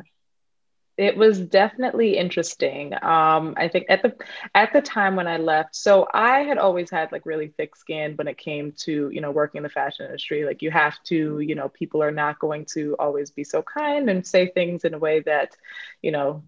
[0.98, 2.92] It was definitely interesting.
[2.94, 4.14] Um, I think at the
[4.54, 8.14] at the time when I left, so I had always had like really thick skin
[8.16, 10.44] when it came to you know working in the fashion industry.
[10.44, 14.10] Like you have to, you know, people are not going to always be so kind
[14.10, 15.56] and say things in a way that,
[16.02, 16.42] you know,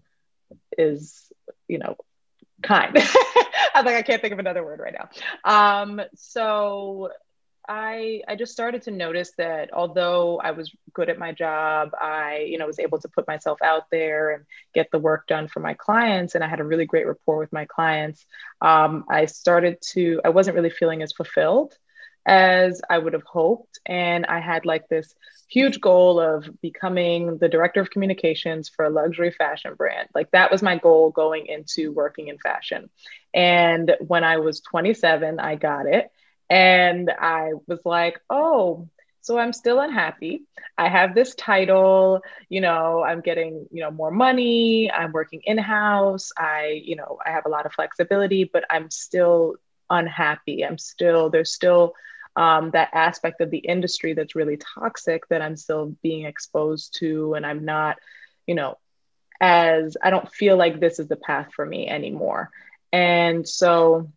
[0.77, 1.31] is
[1.67, 1.97] you know
[2.61, 2.97] kind.
[3.75, 5.09] I'm like I can't think of another word right now.
[5.43, 7.09] Um, so
[7.67, 12.45] I I just started to notice that although I was good at my job, I
[12.49, 15.59] you know was able to put myself out there and get the work done for
[15.59, 18.25] my clients, and I had a really great rapport with my clients.
[18.61, 21.75] Um, I started to I wasn't really feeling as fulfilled
[22.27, 25.13] as I would have hoped, and I had like this
[25.47, 30.09] huge goal of becoming the director of communications for a luxury fashion brand.
[30.15, 32.89] Like that was my goal going into working in fashion.
[33.33, 36.09] And when I was 27, I got it
[36.49, 38.87] and I was like, oh,
[39.21, 40.43] so I'm still unhappy.
[40.77, 46.31] I have this title, you know, I'm getting, you know, more money, I'm working in-house,
[46.37, 49.55] I, you know, I have a lot of flexibility, but I'm still
[49.89, 50.63] unhappy.
[50.63, 51.93] I'm still, there's still
[52.35, 57.33] um, that aspect of the industry that's really toxic that I'm still being exposed to.
[57.33, 57.97] And I'm not,
[58.45, 58.77] you know,
[59.41, 62.49] as I don't feel like this is the path for me anymore.
[62.91, 64.11] And so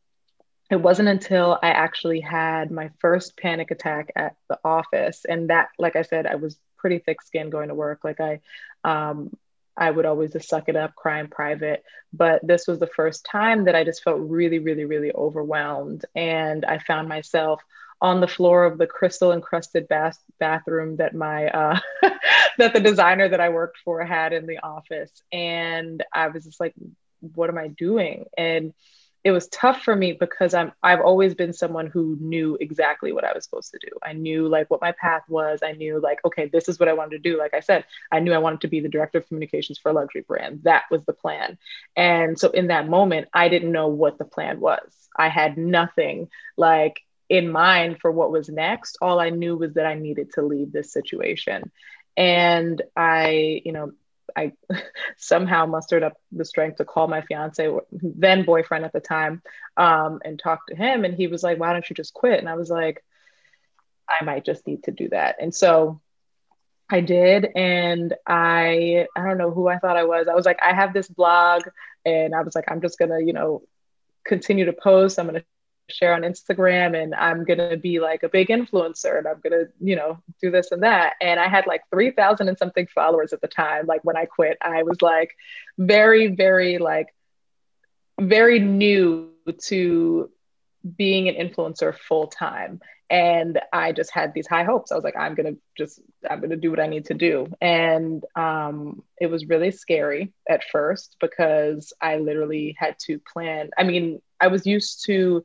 [0.70, 5.24] it wasn't until I actually had my first panic attack at the office.
[5.26, 8.00] And that, like I said, I was pretty thick skinned going to work.
[8.04, 8.40] Like I,
[8.84, 9.30] um,
[9.76, 11.84] I would always just suck it up, cry in private.
[12.12, 16.04] But this was the first time that I just felt really, really, really overwhelmed.
[16.14, 17.62] And I found myself
[18.00, 21.78] on the floor of the crystal encrusted bath- bathroom that my uh,
[22.58, 25.10] that the designer that I worked for had in the office.
[25.32, 26.74] And I was just like,
[27.20, 28.26] what am I doing?
[28.36, 28.74] And
[29.24, 33.24] it was tough for me because I'm I've always been someone who knew exactly what
[33.24, 33.88] I was supposed to do.
[34.02, 35.60] I knew like what my path was.
[35.62, 37.38] I knew like okay, this is what I wanted to do.
[37.38, 39.92] Like I said, I knew I wanted to be the director of communications for a
[39.92, 40.60] luxury brand.
[40.64, 41.58] That was the plan.
[41.96, 45.08] And so in that moment, I didn't know what the plan was.
[45.16, 48.98] I had nothing like in mind for what was next.
[49.02, 51.70] All I knew was that I needed to leave this situation.
[52.16, 53.92] And I, you know,
[54.38, 54.52] I
[55.16, 59.42] somehow mustered up the strength to call my fiance, then boyfriend at the time,
[59.76, 61.04] um, and talk to him.
[61.04, 63.04] And he was like, "Why don't you just quit?" And I was like,
[64.08, 66.00] "I might just need to do that." And so
[66.90, 70.28] I did, and I I don't know who I thought I was.
[70.28, 71.62] I was like, I have this blog,
[72.04, 73.62] and I was like, I'm just gonna, you know,
[74.24, 75.18] continue to post.
[75.18, 75.44] I'm gonna
[75.90, 79.52] share on Instagram and I'm going to be like a big influencer and I'm going
[79.52, 81.14] to, you know, do this and that.
[81.20, 83.86] And I had like 3,000 and something followers at the time.
[83.86, 85.34] Like when I quit, I was like
[85.78, 87.08] very, very, like,
[88.20, 89.30] very new
[89.64, 90.30] to
[90.96, 92.80] being an influencer full time.
[93.10, 94.92] And I just had these high hopes.
[94.92, 97.14] I was like, I'm going to just, I'm going to do what I need to
[97.14, 97.46] do.
[97.60, 103.70] And um, it was really scary at first because I literally had to plan.
[103.78, 105.44] I mean, I was used to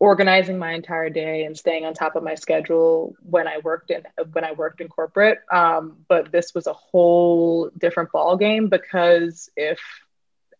[0.00, 4.02] organizing my entire day and staying on top of my schedule when I worked in
[4.32, 5.40] when I worked in corporate.
[5.50, 9.80] Um, but this was a whole different ball game because if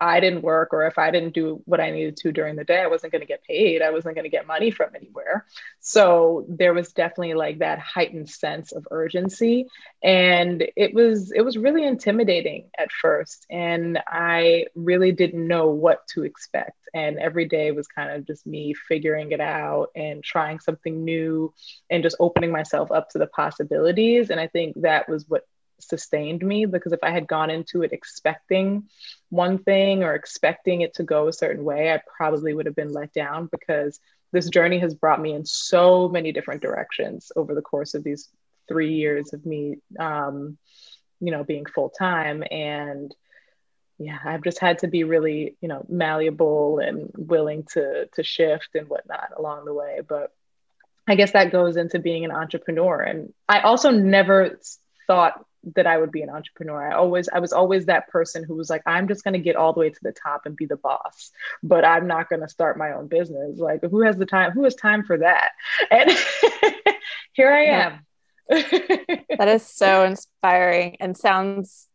[0.00, 2.80] I didn't work or if I didn't do what I needed to during the day,
[2.80, 3.82] I wasn't going to get paid.
[3.82, 5.44] I wasn't going to get money from anywhere.
[5.80, 9.66] So there was definitely like that heightened sense of urgency.
[10.02, 13.46] And it was, it was really intimidating at first.
[13.50, 16.72] And I really didn't know what to expect.
[16.94, 21.52] And every day was kind of just me figuring it out and trying something new
[21.90, 24.30] and just opening myself up to the possibilities.
[24.30, 25.42] And I think that was what
[25.80, 28.88] sustained me because if I had gone into it expecting
[29.30, 32.92] one thing or expecting it to go a certain way, I probably would have been
[32.92, 34.00] let down because
[34.32, 38.28] this journey has brought me in so many different directions over the course of these
[38.68, 40.58] three years of me, um,
[41.20, 42.44] you know, being full time.
[42.50, 43.14] And
[43.98, 48.68] yeah, I've just had to be really, you know, malleable and willing to to shift
[48.74, 50.00] and whatnot along the way.
[50.06, 50.32] But
[51.08, 53.00] I guess that goes into being an entrepreneur.
[53.00, 54.60] And I also never
[55.06, 56.90] thought that I would be an entrepreneur.
[56.90, 59.56] I always I was always that person who was like I'm just going to get
[59.56, 61.30] all the way to the top and be the boss,
[61.62, 63.58] but I'm not going to start my own business.
[63.58, 65.50] Like who has the time who has time for that?
[65.90, 66.10] And
[67.32, 68.06] here I am.
[68.48, 71.86] that is so inspiring and sounds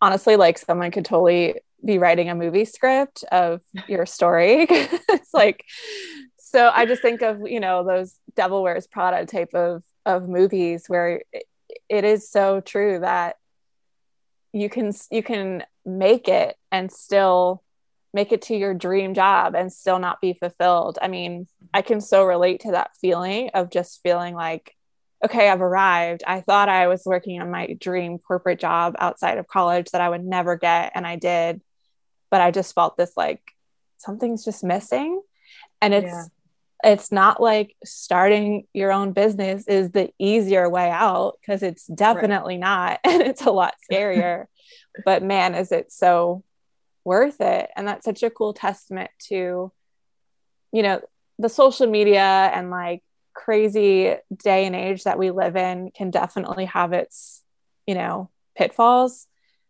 [0.00, 1.54] honestly like someone could totally
[1.84, 4.66] be writing a movie script of your story.
[4.68, 5.64] it's like
[6.36, 10.84] so I just think of, you know, those Devil Wears Prada type of of movies
[10.88, 11.22] where
[11.92, 13.36] it is so true that
[14.52, 17.62] you can you can make it and still
[18.14, 20.98] make it to your dream job and still not be fulfilled.
[21.02, 24.74] I mean, I can so relate to that feeling of just feeling like
[25.24, 26.24] okay, I've arrived.
[26.26, 30.08] I thought I was working on my dream corporate job outside of college that I
[30.08, 30.92] would never get.
[30.96, 31.60] And I did.
[32.30, 33.40] But I just felt this like
[33.98, 35.22] something's just missing.
[35.80, 36.24] And it's, yeah.
[36.84, 42.54] It's not like starting your own business is the easier way out because it's definitely
[42.54, 42.60] right.
[42.60, 43.00] not.
[43.04, 44.46] And it's a lot scarier.
[45.04, 46.44] but man, is it so
[47.04, 47.70] worth it.
[47.76, 49.72] And that's such a cool testament to,
[50.72, 51.00] you know,
[51.38, 53.02] the social media and like
[53.34, 54.14] crazy
[54.44, 57.42] day and age that we live in can definitely have its,
[57.86, 59.26] you know, pitfalls.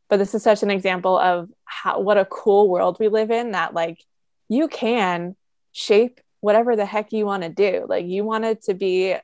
[0.08, 3.52] But this is such an example of how what a cool world we live in
[3.52, 4.04] that like
[4.48, 5.36] you can
[5.72, 7.86] shape whatever the heck you want to do.
[7.88, 9.14] Like you wanted to be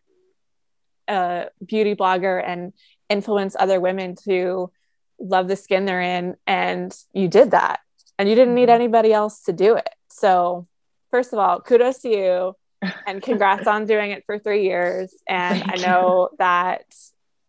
[1.09, 2.72] a beauty blogger and
[3.11, 4.70] influence other women to
[5.20, 7.81] love the skin they're in and you did that
[8.18, 8.83] and you didn't need mm-hmm.
[8.83, 9.88] anybody else to do it.
[10.09, 10.68] So,
[11.11, 12.57] first of all, kudos to you
[13.07, 15.12] and congrats on doing it for three years.
[15.28, 16.37] And Thank I know you.
[16.38, 16.85] that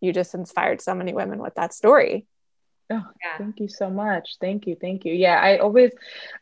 [0.01, 2.25] you just inspired so many women with that story.
[2.91, 3.37] Oh, yeah.
[3.37, 4.37] thank you so much.
[4.41, 4.75] Thank you.
[4.79, 5.13] Thank you.
[5.13, 5.91] Yeah, I always,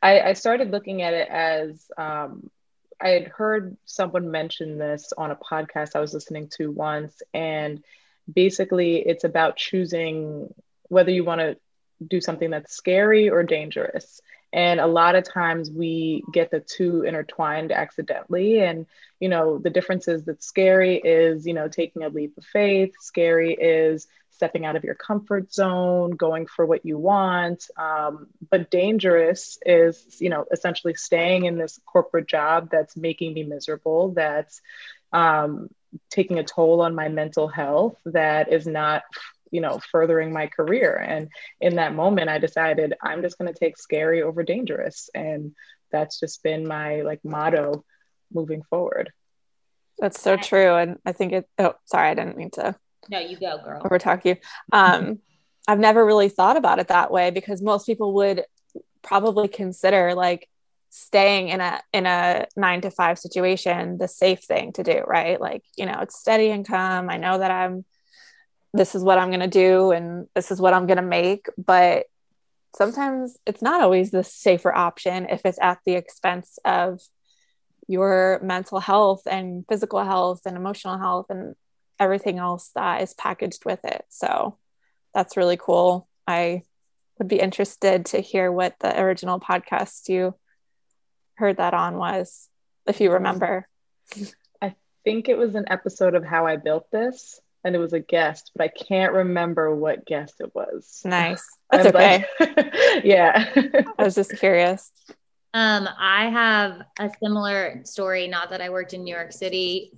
[0.02, 2.50] I, I started looking at it as, um,
[3.00, 7.22] I had heard someone mention this on a podcast I was listening to once.
[7.34, 7.84] And
[8.32, 10.54] basically, it's about choosing
[10.90, 11.58] whether you want to
[12.06, 14.22] do something that's scary or dangerous.
[14.54, 18.62] And a lot of times we get the two intertwined accidentally.
[18.62, 18.86] And,
[19.20, 22.94] you know, the difference is that scary is, you know, taking a leap of faith,
[23.00, 27.66] scary is stepping out of your comfort zone, going for what you want.
[27.76, 33.44] Um, but dangerous is, you know, essentially staying in this corporate job that's making me
[33.44, 34.62] miserable, that's
[35.12, 35.70] um,
[36.12, 39.02] taking a toll on my mental health, that is not
[39.50, 40.96] you know furthering my career.
[40.96, 45.10] And in that moment i decided i'm just going to take scary over dangerous.
[45.16, 45.56] And
[45.90, 47.86] that's just been my like motto
[48.32, 49.10] moving forward.
[50.00, 50.76] That's so true.
[50.76, 52.76] And i think it oh sorry i didn't mean to
[53.10, 53.82] no you go girl.
[53.84, 54.36] Overtalk you.
[54.72, 55.20] Um
[55.70, 58.46] i've never really thought about it that way because most people would
[59.02, 60.48] probably consider like
[60.90, 65.40] staying in a in a 9 to 5 situation the safe thing to do right?
[65.40, 67.10] Like you know it's steady income.
[67.10, 67.86] I know that i'm
[68.74, 71.48] this is what I'm to do and this is what I'm to make.
[71.58, 72.06] But
[72.76, 77.02] sometimes it's not always the safer option if it's at the expense of
[77.88, 81.56] your mental health and physical health and emotional health and
[82.00, 84.06] everything else that is packaged with it.
[84.10, 84.58] So
[85.14, 86.08] that's really cool.
[86.28, 86.64] I
[87.18, 90.36] would be interested to hear what the original podcast you
[91.36, 92.50] heard that on was,
[92.86, 93.68] if you remember.
[94.62, 98.00] I think it was an episode of How I Built This and it was a
[98.00, 101.02] guest, but I can't remember what guest it was.
[101.04, 101.46] Nice.
[101.72, 102.26] That's okay.
[102.40, 103.50] Like, yeah.
[103.98, 104.92] I was just curious.
[105.54, 109.92] Um, I have a similar story, not that I worked in New York City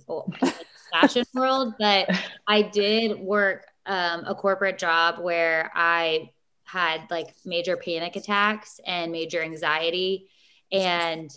[0.92, 2.08] fashion world, but
[2.46, 6.30] I did work um, a corporate job where I
[6.64, 10.28] had like major panic attacks and major anxiety.
[10.70, 11.30] And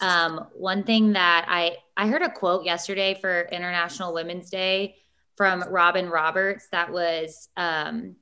[0.00, 4.96] um, one thing that I I heard a quote yesterday for International Women's Day
[5.36, 8.16] from Robin Roberts that was um,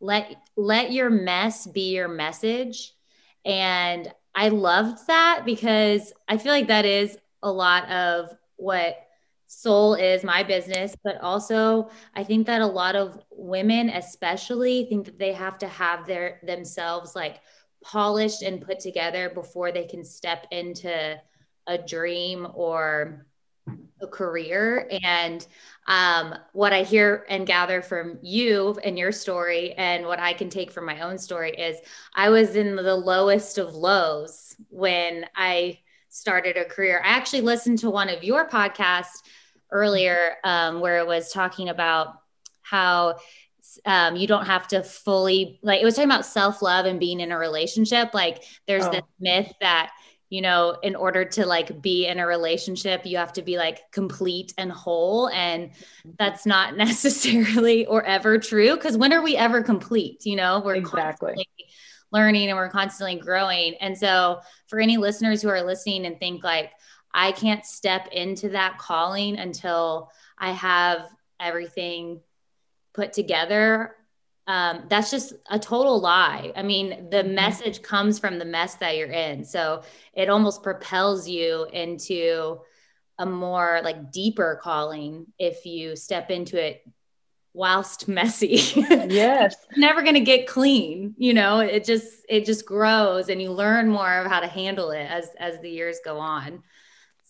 [0.00, 2.92] let let your mess be your message
[3.44, 9.03] and I loved that because I feel like that is a lot of what
[9.54, 15.06] sole is my business but also i think that a lot of women especially think
[15.06, 17.40] that they have to have their themselves like
[17.82, 21.20] polished and put together before they can step into
[21.66, 23.26] a dream or
[24.00, 24.88] a career.
[25.02, 25.46] And
[25.86, 30.48] um, what i hear and gather from you and your story and what i can
[30.48, 31.76] take from my own story is
[32.14, 35.78] i was in the lowest of lows when i
[36.14, 37.02] started a career.
[37.04, 39.22] I actually listened to one of your podcasts
[39.74, 42.14] earlier um, where it was talking about
[42.62, 43.16] how
[43.84, 47.32] um, you don't have to fully like it was talking about self-love and being in
[47.32, 48.14] a relationship.
[48.14, 48.92] Like there's oh.
[48.92, 49.90] this myth that
[50.30, 53.80] you know in order to like be in a relationship you have to be like
[53.92, 55.70] complete and whole and
[56.18, 60.62] that's not necessarily or ever true because when are we ever complete you know?
[60.64, 61.46] We're exactly.
[62.12, 63.74] learning and we're constantly growing.
[63.80, 66.70] And so for any listeners who are listening and think like
[67.14, 71.08] i can't step into that calling until i have
[71.40, 72.20] everything
[72.92, 73.96] put together
[74.46, 76.52] um, that's just a total lie.
[76.54, 77.34] I mean, the mm-hmm.
[77.34, 79.44] message comes from the mess that you're in.
[79.44, 79.82] So
[80.12, 82.60] it almost propels you into
[83.18, 86.86] a more like deeper calling if you step into it
[87.54, 88.60] whilst messy.
[88.76, 89.56] Yes.
[89.76, 91.60] never going to get clean, you know.
[91.60, 95.30] It just it just grows and you learn more of how to handle it as
[95.38, 96.62] as the years go on.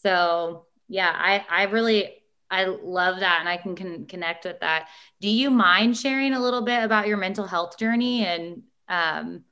[0.04, 3.38] So, yeah, I I really I love that.
[3.40, 4.88] And I can, can connect with that.
[5.20, 9.44] Do you mind sharing a little bit about your mental health journey and um,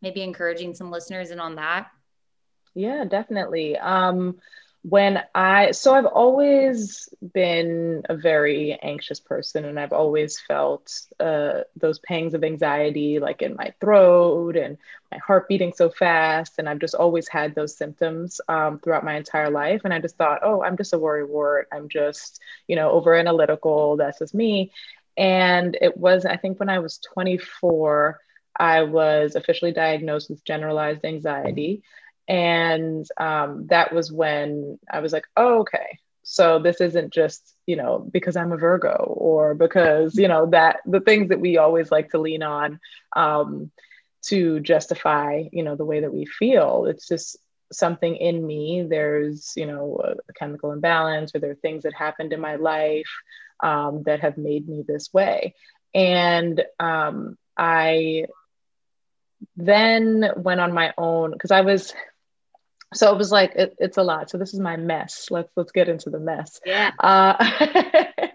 [0.00, 1.88] maybe encouraging some listeners in on that?
[2.74, 3.76] Yeah, definitely.
[3.76, 4.38] Um,
[4.88, 11.62] when I, so I've always been a very anxious person and I've always felt uh,
[11.74, 14.78] those pangs of anxiety, like in my throat and
[15.10, 16.54] my heart beating so fast.
[16.58, 19.80] And I've just always had those symptoms um, throughout my entire life.
[19.82, 21.66] And I just thought, oh, I'm just a worry wart.
[21.72, 23.96] I'm just, you know, over analytical.
[23.96, 24.70] That's just me.
[25.16, 28.20] And it was, I think, when I was 24,
[28.56, 31.82] I was officially diagnosed with generalized anxiety.
[32.28, 35.98] And um, that was when I was like, oh, okay.
[36.22, 40.78] So this isn't just, you know, because I'm a Virgo or because, you know, that
[40.84, 42.80] the things that we always like to lean on
[43.14, 43.70] um,
[44.26, 46.86] to justify, you know, the way that we feel.
[46.86, 47.36] It's just
[47.72, 48.84] something in me.
[48.88, 53.10] There's, you know, a chemical imbalance or there are things that happened in my life
[53.62, 55.54] um, that have made me this way.
[55.94, 58.26] And um, I
[59.56, 61.94] then went on my own because I was
[62.94, 64.30] so it was like it, it's a lot.
[64.30, 65.26] So this is my mess.
[65.30, 66.60] Let's let's get into the mess.
[66.64, 66.92] Yeah.
[66.98, 67.34] Uh,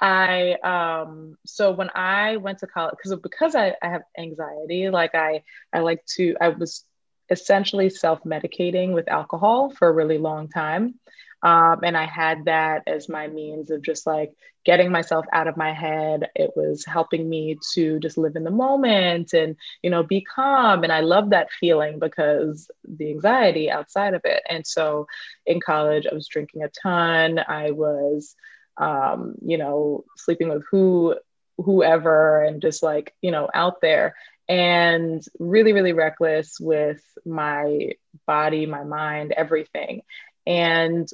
[0.00, 5.14] i um so when i went to college because because I, I have anxiety like
[5.14, 6.84] i i like to i was
[7.28, 10.94] essentially self-medicating with alcohol for a really long time
[11.42, 14.32] um, and I had that as my means of just like
[14.64, 16.28] getting myself out of my head.
[16.34, 20.84] It was helping me to just live in the moment and, you know, be calm.
[20.84, 24.42] And I love that feeling because the anxiety outside of it.
[24.48, 25.06] And so
[25.46, 27.38] in college, I was drinking a ton.
[27.38, 28.36] I was,
[28.76, 31.16] um, you know, sleeping with who,
[31.56, 34.14] whoever, and just like, you know, out there
[34.48, 37.92] and really, really reckless with my
[38.26, 40.02] body, my mind, everything.
[40.46, 41.08] And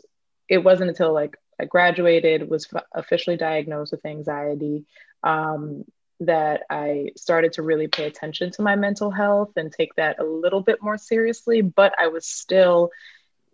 [0.49, 4.85] it wasn't until like I graduated, was officially diagnosed with anxiety,
[5.23, 5.85] um,
[6.21, 10.25] that I started to really pay attention to my mental health and take that a
[10.25, 11.61] little bit more seriously.
[11.61, 12.91] But I was still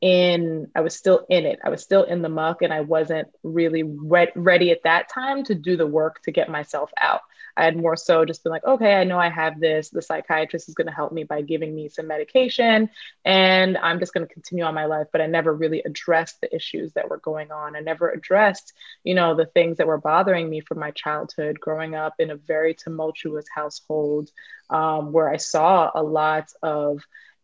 [0.03, 1.61] in, I was still in it.
[1.65, 5.45] I was still in the muck, and I wasn't really re- ready at that time
[5.45, 7.23] to do the work to get myself out.
[7.57, 9.91] I had more so just been like, okay, I know I have this.
[9.91, 12.91] The psychiatrist is going to help me by giving me some medication,
[13.25, 15.07] and I'm just going to continue on my life.
[15.13, 17.77] But I never really addressed the issues that were going on.
[17.77, 18.73] I never addressed,
[19.05, 22.37] you know, the things that were bothering me from my childhood, growing up in a
[22.37, 24.31] very tumultuous household
[24.69, 27.03] um, where I saw a lot of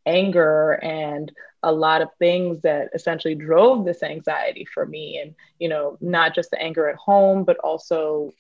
[0.09, 1.30] anger and
[1.62, 5.20] a lot of things that essentially drove this anxiety for me.
[5.22, 8.32] And you know not just the anger at home but also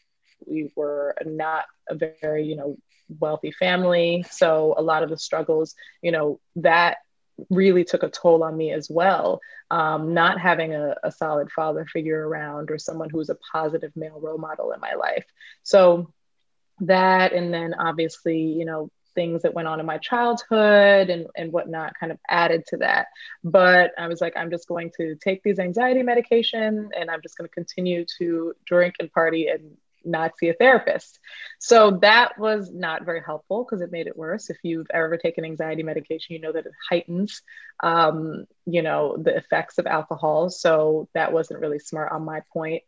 [0.46, 2.76] we were not a very you know
[3.20, 4.24] wealthy family.
[4.30, 6.98] So a lot of the struggles you know that
[7.50, 9.40] really took a toll on me as well.
[9.70, 14.18] Um, not having a, a solid father figure around or someone who's a positive male
[14.20, 15.24] role model in my life.
[15.62, 16.12] So
[16.80, 21.50] that and then obviously you know things that went on in my childhood and, and
[21.50, 23.08] whatnot kind of added to that.
[23.42, 27.36] But I was like, I'm just going to take these anxiety medication and I'm just
[27.36, 31.18] going to continue to drink and party and not see a therapist.
[31.58, 34.50] So that was not very helpful because it made it worse.
[34.50, 37.42] If you've ever taken anxiety medication, you know that it heightens,
[37.82, 40.48] um, you know, the effects of alcohol.
[40.48, 42.84] So that wasn't really smart on my point.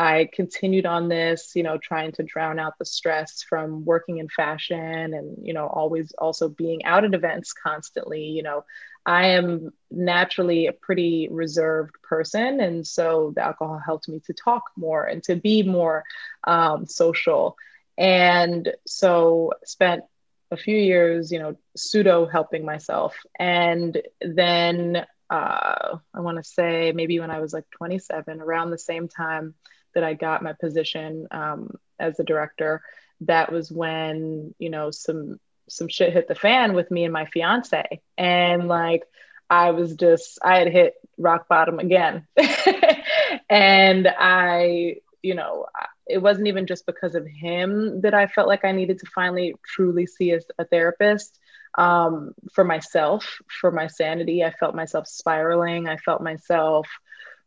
[0.00, 4.30] I continued on this, you know, trying to drown out the stress from working in
[4.30, 8.64] fashion and, you know, always also being out at events constantly, you know,
[9.04, 12.60] I am naturally a pretty reserved person.
[12.60, 16.02] And so the alcohol helped me to talk more and to be more
[16.44, 17.56] um, social.
[17.98, 20.04] And so spent
[20.50, 23.18] a few years, you know, pseudo helping myself.
[23.38, 28.78] And then uh, I want to say maybe when I was like 27, around the
[28.78, 29.54] same time
[29.94, 32.82] that I got my position um, as a director,
[33.22, 35.38] that was when, you know, some
[35.68, 38.00] some shit hit the fan with me and my fiance.
[38.18, 39.04] And like,
[39.48, 42.26] I was just, I had hit rock bottom again.
[43.50, 45.66] and I, you know,
[46.06, 49.54] it wasn't even just because of him that I felt like I needed to finally
[49.64, 51.38] truly see a, a therapist
[51.76, 54.44] um, for myself, for my sanity.
[54.44, 55.88] I felt myself spiraling.
[55.88, 56.88] I felt myself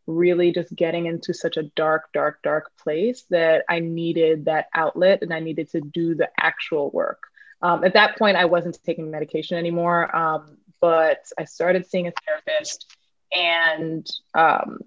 [0.07, 5.21] really just getting into such a dark, dark, dark place that I needed that outlet
[5.21, 7.23] and I needed to do the actual work.
[7.61, 12.13] Um, at that point, I wasn't taking medication anymore, um, but I started seeing a
[12.25, 12.93] therapist
[13.33, 14.79] and um,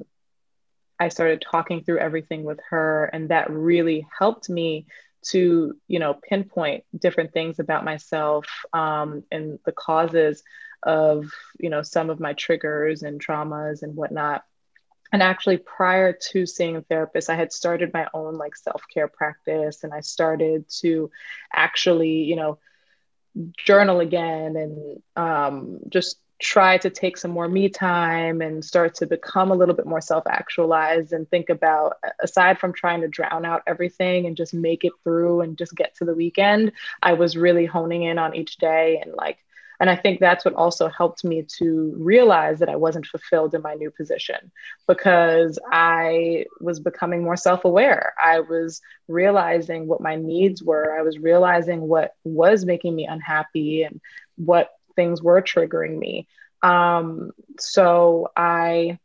[1.00, 3.06] I started talking through everything with her.
[3.06, 4.86] And that really helped me
[5.28, 10.42] to, you know, pinpoint different things about myself um, and the causes
[10.82, 14.44] of, you know, some of my triggers and traumas and whatnot.
[15.12, 19.84] And actually prior to seeing a therapist i had started my own like self-care practice
[19.84, 21.10] and i started to
[21.52, 22.58] actually you know
[23.56, 29.06] journal again and um, just try to take some more me time and start to
[29.06, 33.44] become a little bit more self actualized and think about, aside from trying to drown
[33.44, 37.36] out everything and just make it through and just get to the weekend, I was
[37.36, 39.38] really honing in on each day and like,
[39.80, 43.62] and I think that's what also helped me to realize that I wasn't fulfilled in
[43.62, 44.50] my new position
[44.88, 48.14] because I was becoming more self aware.
[48.22, 50.98] I was realizing what my needs were.
[50.98, 54.00] I was realizing what was making me unhappy and
[54.36, 56.26] what things were triggering me.
[56.62, 58.98] Um, so I,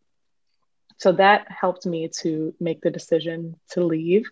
[0.97, 4.25] so that helped me to make the decision to leave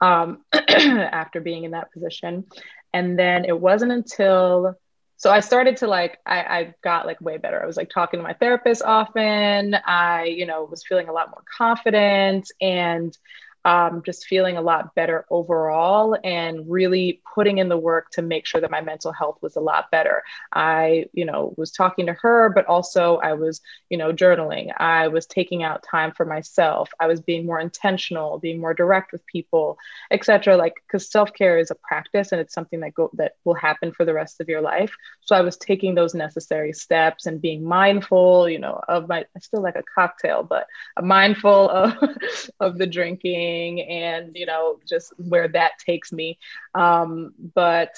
[0.00, 2.44] um, after being in that position.
[2.92, 4.74] And then it wasn't until,
[5.22, 7.62] so I started to like, I, I got like way better.
[7.62, 9.76] I was like talking to my therapist often.
[9.86, 13.16] I, you know, was feeling a lot more confident and
[13.64, 18.46] um, just feeling a lot better overall and really putting in the work to make
[18.46, 20.22] sure that my mental health was a lot better.
[20.52, 24.72] I, you know, was talking to her, but also I was, you know, journaling.
[24.78, 26.90] I was taking out time for myself.
[26.98, 29.78] I was being more intentional, being more direct with people,
[30.10, 30.56] etc.
[30.56, 33.92] Like, because self care is a practice and it's something that go that will happen
[33.92, 34.94] for the rest of your life.
[35.20, 39.20] So I was taking those necessary steps and being mindful, you know, of my.
[39.20, 40.66] I still like a cocktail, but
[41.00, 41.94] mindful of
[42.60, 46.38] of the drinking and you know just where that takes me.
[46.74, 47.94] Um, but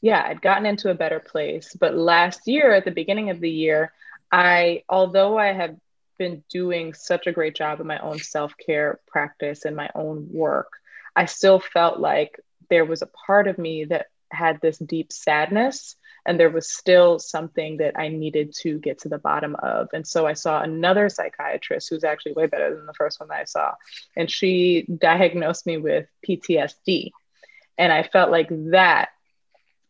[0.00, 1.76] yeah i'd gotten into a better place.
[1.78, 3.92] But last year at the beginning of the year
[4.30, 5.76] i although i have
[6.18, 10.72] been doing such a great job in my own self-care practice and my own work
[11.16, 15.96] i still felt like there was a part of me that had this deep sadness
[16.28, 19.88] and there was still something that I needed to get to the bottom of.
[19.94, 23.40] And so I saw another psychiatrist who's actually way better than the first one that
[23.40, 23.72] I saw.
[24.14, 27.12] And she diagnosed me with PTSD.
[27.78, 29.08] And I felt like that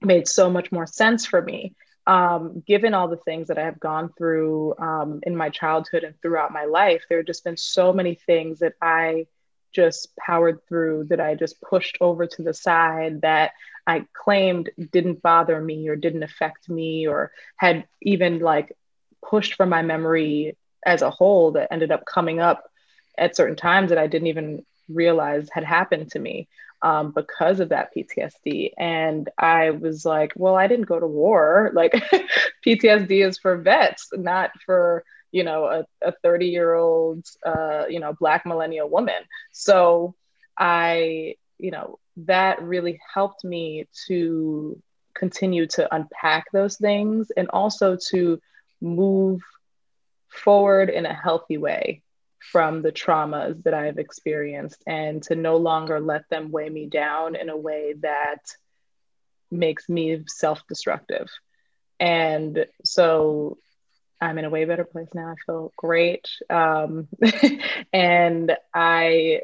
[0.01, 1.75] made so much more sense for me.
[2.07, 6.15] Um, given all the things that I have gone through um, in my childhood and
[6.23, 9.27] throughout my life, there have just been so many things that I
[9.73, 13.53] just powered through that I just pushed over to the side that
[13.87, 18.77] I claimed didn't bother me or didn't affect me or had even like
[19.25, 22.65] pushed from my memory as a whole that ended up coming up
[23.17, 26.49] at certain times that I didn't even realize had happened to me
[26.83, 28.73] um, because of that PTSD.
[28.79, 31.73] And I was like, well, I didn't go to war.
[31.75, 31.93] Like
[32.67, 38.01] PTSD is for vets, not for you know a, a 30 year old uh, you
[38.01, 39.23] know black millennial woman
[39.53, 40.15] so
[40.57, 44.81] i you know that really helped me to
[45.15, 48.41] continue to unpack those things and also to
[48.81, 49.41] move
[50.29, 52.03] forward in a healthy way
[52.39, 57.35] from the traumas that I've experienced and to no longer let them weigh me down
[57.35, 58.41] in a way that
[59.51, 61.29] makes me self destructive.
[61.99, 63.59] And so
[64.21, 65.29] I'm in a way better place now.
[65.29, 66.29] I feel great.
[66.51, 67.09] Um,
[67.93, 69.43] and I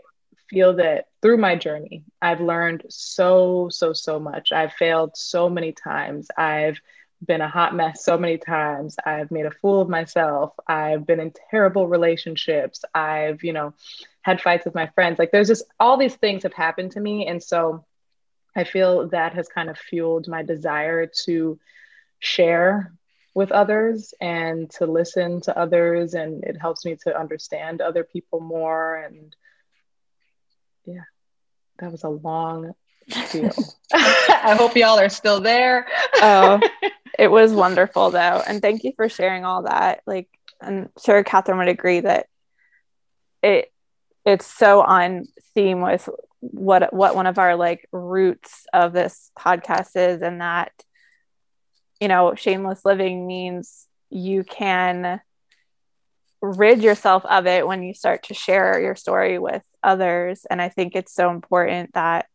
[0.50, 4.52] feel that through my journey, I've learned so, so, so much.
[4.52, 6.28] I've failed so many times.
[6.36, 6.78] I've
[7.24, 8.96] been a hot mess so many times.
[9.04, 10.52] I've made a fool of myself.
[10.66, 12.84] I've been in terrible relationships.
[12.94, 13.74] I've, you know,
[14.22, 15.18] had fights with my friends.
[15.18, 17.26] Like there's just all these things have happened to me.
[17.26, 17.84] And so
[18.56, 21.58] I feel that has kind of fueled my desire to
[22.18, 22.92] share
[23.34, 28.40] with others and to listen to others and it helps me to understand other people
[28.40, 29.34] more and
[30.86, 31.02] yeah
[31.78, 32.72] that was a long
[33.32, 33.50] deal
[33.92, 35.86] i hope y'all are still there.
[36.16, 36.60] Oh
[37.18, 40.28] it was wonderful though and thank you for sharing all that like
[40.62, 42.26] i'm sure catherine would agree that
[43.42, 43.70] it
[44.24, 45.24] it's so on
[45.54, 46.08] theme with
[46.40, 50.72] what what one of our like roots of this podcast is and that
[52.00, 55.20] you know, shameless living means you can
[56.40, 60.46] rid yourself of it when you start to share your story with others.
[60.48, 62.26] And I think it's so important that,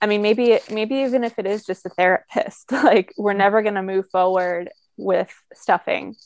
[0.00, 3.38] I mean, maybe, maybe even if it is just a therapist, like we're mm-hmm.
[3.38, 6.16] never going to move forward with stuffing.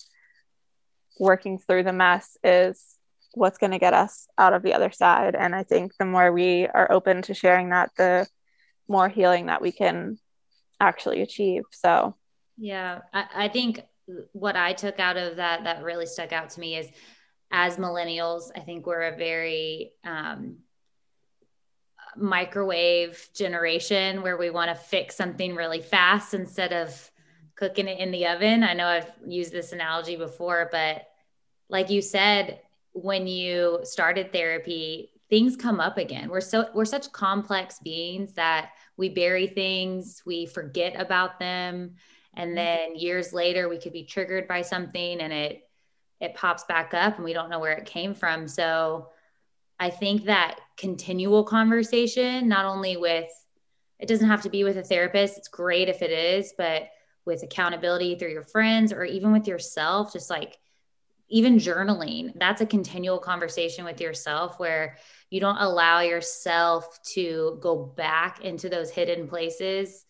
[1.18, 2.96] Working through the mess is
[3.34, 5.34] what's going to get us out of the other side.
[5.34, 8.26] And I think the more we are open to sharing that, the
[8.88, 10.18] more healing that we can
[10.80, 11.62] actually achieve.
[11.70, 12.16] So,
[12.56, 13.82] yeah, I, I think
[14.32, 16.88] what I took out of that that really stuck out to me is
[17.50, 20.58] as millennials, I think we're a very um,
[22.16, 27.10] microwave generation where we want to fix something really fast instead of
[27.56, 28.64] cooking it in the oven.
[28.64, 31.06] I know I've used this analogy before, but
[31.68, 32.60] like you said,
[32.92, 36.28] when you started therapy, things come up again.
[36.28, 41.94] We're so we're such complex beings that we bury things, we forget about them,
[42.36, 42.56] and mm-hmm.
[42.56, 45.68] then years later we could be triggered by something and it
[46.20, 48.48] it pops back up and we don't know where it came from.
[48.48, 49.08] So
[49.78, 53.30] I think that continual conversation, not only with
[53.98, 56.88] it doesn't have to be with a therapist, it's great if it is, but
[57.24, 60.58] with accountability through your friends or even with yourself, just like
[61.28, 64.98] even journaling, that's a continual conversation with yourself where
[65.30, 70.04] you don't allow yourself to go back into those hidden places.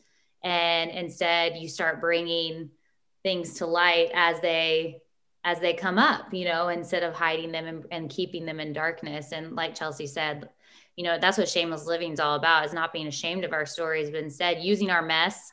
[0.44, 2.70] And instead, you start bringing
[3.24, 5.00] things to light as they
[5.44, 8.72] as they come up you know instead of hiding them and, and, keeping them in
[8.72, 9.32] darkness.
[9.32, 10.48] And like chelsea said
[10.96, 13.66] you know that's what shameless living is all about is not being ashamed of our
[13.66, 15.52] stories but instead using our mess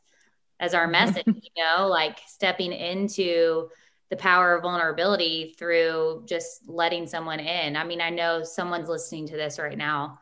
[0.60, 0.92] as our mm-hmm.
[0.92, 3.70] message you know like stepping into
[4.10, 7.78] the power of vulnerability through just letting someone in.
[7.78, 10.20] I mean i know someone's listening to this right now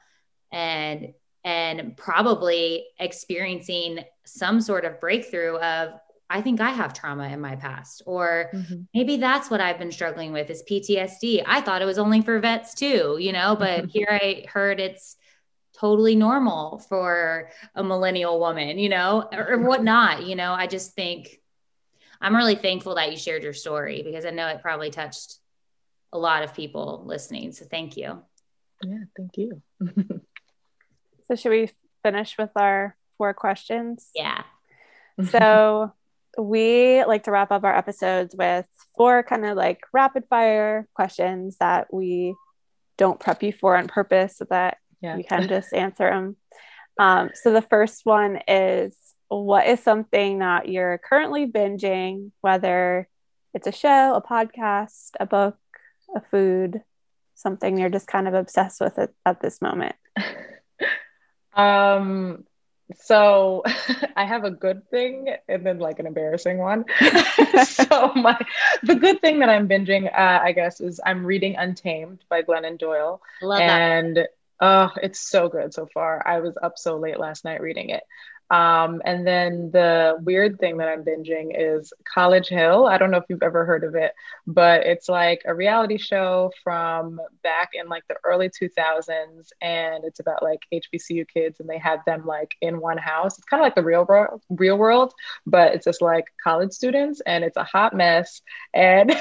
[0.51, 1.13] and
[1.43, 5.99] and probably experiencing some sort of breakthrough of
[6.31, 8.81] I think I have trauma in my past, or mm-hmm.
[8.93, 11.43] maybe that's what I've been struggling with is PTSD.
[11.45, 15.17] I thought it was only for vets too, you know, but here I heard it's
[15.79, 20.27] totally normal for a millennial woman, you know, or, or whatnot.
[20.27, 21.39] You know, I just think
[22.21, 25.39] I'm really thankful that you shared your story because I know it probably touched
[26.11, 27.53] a lot of people listening.
[27.53, 28.21] So thank you.
[28.83, 29.61] Yeah, thank you.
[31.30, 31.69] so, should we
[32.03, 34.09] finish with our four questions?
[34.15, 34.43] Yeah.
[35.30, 35.93] So,
[36.38, 38.65] we like to wrap up our episodes with
[38.95, 42.36] four kind of like rapid fire questions that we
[42.97, 45.17] don't prep you for on purpose so that yeah.
[45.17, 46.36] you can just answer them.
[46.99, 48.95] Um, so the first one is
[49.30, 53.07] what is something that you're currently binging, whether
[53.53, 55.57] it's a show, a podcast, a book,
[56.15, 56.82] a food,
[57.36, 59.95] something you're just kind of obsessed with it at this moment?
[61.54, 62.45] um,
[62.95, 63.64] so
[64.16, 66.86] I have a good thing and then like an embarrassing one.
[67.66, 68.39] so my
[68.84, 72.78] the good thing that I'm binging, uh, I guess, is I'm reading Untamed by Glennon
[72.78, 74.30] Doyle, Love and that.
[74.60, 76.26] oh, it's so good so far.
[76.26, 78.04] I was up so late last night reading it.
[78.52, 82.88] Um, and then the weird thing that I'm binging is College Hill.
[82.88, 84.14] I don't know if you've ever heard of it,
[84.47, 89.50] but it's like a reality show from back in like the early 2000s.
[89.62, 93.38] And it's about like HBCU kids and they had them like in one house.
[93.38, 95.14] It's kind of like the real world, real world,
[95.45, 98.41] but it's just like college students and it's a hot mess.
[98.74, 99.16] And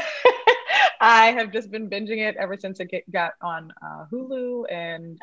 [1.01, 5.19] I have just been binging it ever since it got on uh, Hulu and.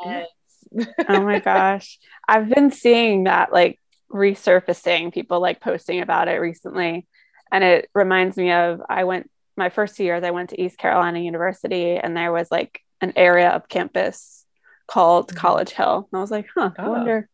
[1.10, 2.00] oh my gosh.
[2.28, 3.80] I've been seeing that like
[4.12, 7.08] resurfacing, people like posting about it recently.
[7.52, 10.78] And it reminds me of I went my first two years, I went to East
[10.78, 14.46] Carolina University and there was like an area of campus
[14.88, 15.38] called mm-hmm.
[15.38, 16.08] College Hill.
[16.12, 16.92] And I was like, huh, I oh.
[16.92, 17.30] wonder.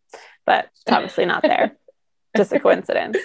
[0.46, 1.78] But it's obviously not there.
[2.38, 3.18] Just a coincidence.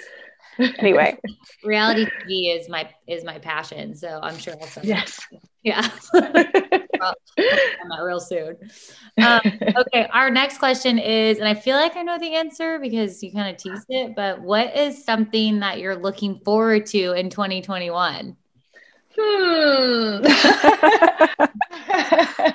[0.58, 1.18] Anyway.
[1.64, 3.94] Reality TV is my is my passion.
[3.94, 5.20] So I'm sure I'll Yes.
[5.62, 5.88] Yeah.
[7.00, 8.56] well, that real soon.
[9.18, 9.40] Um,
[9.78, 13.32] okay, our next question is, and I feel like I know the answer because you
[13.32, 18.36] kind of teased it, but what is something that you're looking forward to in 2021?
[19.18, 20.22] Hmm.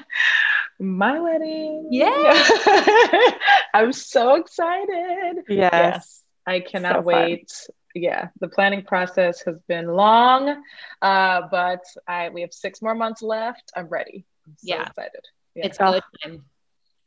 [0.80, 1.88] My wedding.
[1.90, 2.10] Yeah.
[3.74, 5.38] I'm so excited.
[5.50, 5.72] Yes.
[5.74, 6.24] yes.
[6.46, 7.52] I cannot so wait.
[7.94, 10.64] Yeah, the planning process has been long,
[11.02, 13.72] uh, but I we have six more months left.
[13.76, 14.26] I'm ready.
[14.52, 14.88] I'm so yeah.
[14.88, 15.26] excited.
[15.56, 15.66] Yeah.
[15.66, 16.46] It's good time.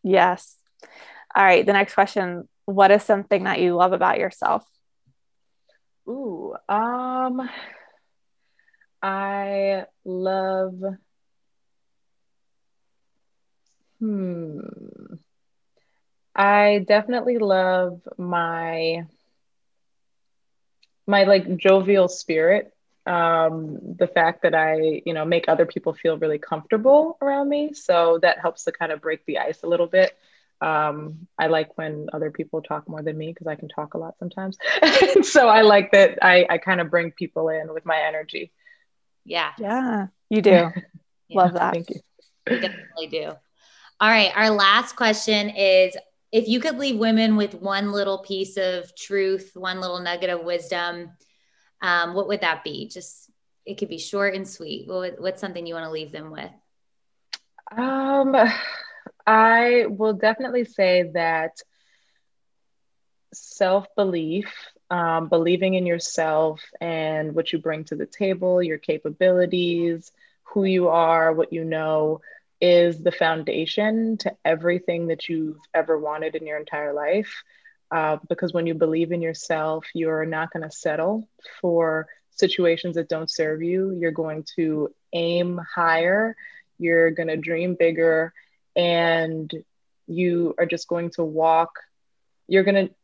[0.02, 0.56] Yes.
[1.34, 1.64] All right.
[1.64, 4.66] The next question What is something that you love about yourself?
[6.06, 7.48] Ooh, um,
[9.02, 10.74] I love,
[14.00, 14.60] hmm,
[16.34, 19.06] I definitely love my,
[21.06, 22.73] my like jovial spirit
[23.06, 27.74] um, the fact that I, you know, make other people feel really comfortable around me.
[27.74, 30.16] So that helps to kind of break the ice a little bit.
[30.60, 33.98] Um, I like when other people talk more than me because I can talk a
[33.98, 34.56] lot sometimes.
[35.22, 38.52] so I like that I, I kind of bring people in with my energy.
[39.24, 39.52] Yeah.
[39.58, 40.50] Yeah, you do.
[41.28, 41.36] yeah.
[41.36, 41.74] Love that.
[41.74, 42.00] Thank you.
[42.48, 43.32] We definitely do.
[44.00, 44.32] All right.
[44.34, 45.96] Our last question is
[46.32, 50.44] if you could leave women with one little piece of truth, one little nugget of
[50.44, 51.10] wisdom,
[51.84, 52.88] um, what would that be?
[52.88, 53.30] Just
[53.66, 54.88] it could be short and sweet.
[54.88, 56.50] What, what's something you want to leave them with?
[57.70, 58.34] Um,
[59.26, 61.60] I will definitely say that
[63.34, 64.50] self belief,
[64.90, 70.10] um, believing in yourself and what you bring to the table, your capabilities,
[70.44, 72.22] who you are, what you know,
[72.62, 77.44] is the foundation to everything that you've ever wanted in your entire life.
[77.94, 81.28] Uh, because when you believe in yourself, you're not going to settle
[81.60, 83.96] for situations that don't serve you.
[83.96, 86.34] You're going to aim higher,
[86.76, 88.34] you're going to dream bigger,
[88.74, 89.48] and
[90.08, 91.70] you are just going to walk.
[92.48, 92.94] You're going to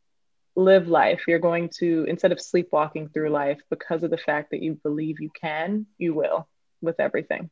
[0.57, 1.22] live life.
[1.28, 5.20] You're going to, instead of sleepwalking through life because of the fact that you believe
[5.20, 6.49] you can, you will
[6.82, 7.49] with everything.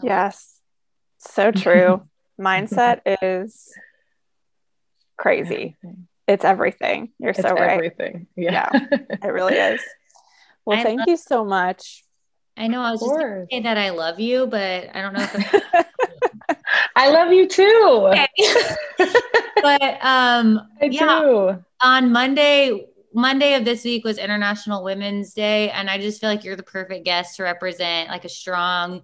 [0.00, 0.60] Yes.
[1.18, 2.08] So true.
[2.40, 3.74] Mindset is
[5.16, 5.76] crazy.
[5.82, 6.06] Everything.
[6.28, 7.10] It's everything.
[7.18, 7.70] You're it's so right.
[7.70, 8.26] Everything.
[8.36, 8.68] Yeah.
[8.72, 8.98] yeah.
[9.22, 9.80] it really is.
[10.64, 12.04] Well, I thank love- you so much.
[12.56, 15.86] I know I was just say that I love you, but I don't know if
[16.96, 18.08] I love you too.
[18.10, 18.28] Okay.
[19.62, 21.64] but um I yeah, do.
[21.82, 26.44] on Monday, Monday of this week was International Women's Day, and I just feel like
[26.44, 29.02] you're the perfect guest to represent like a strong,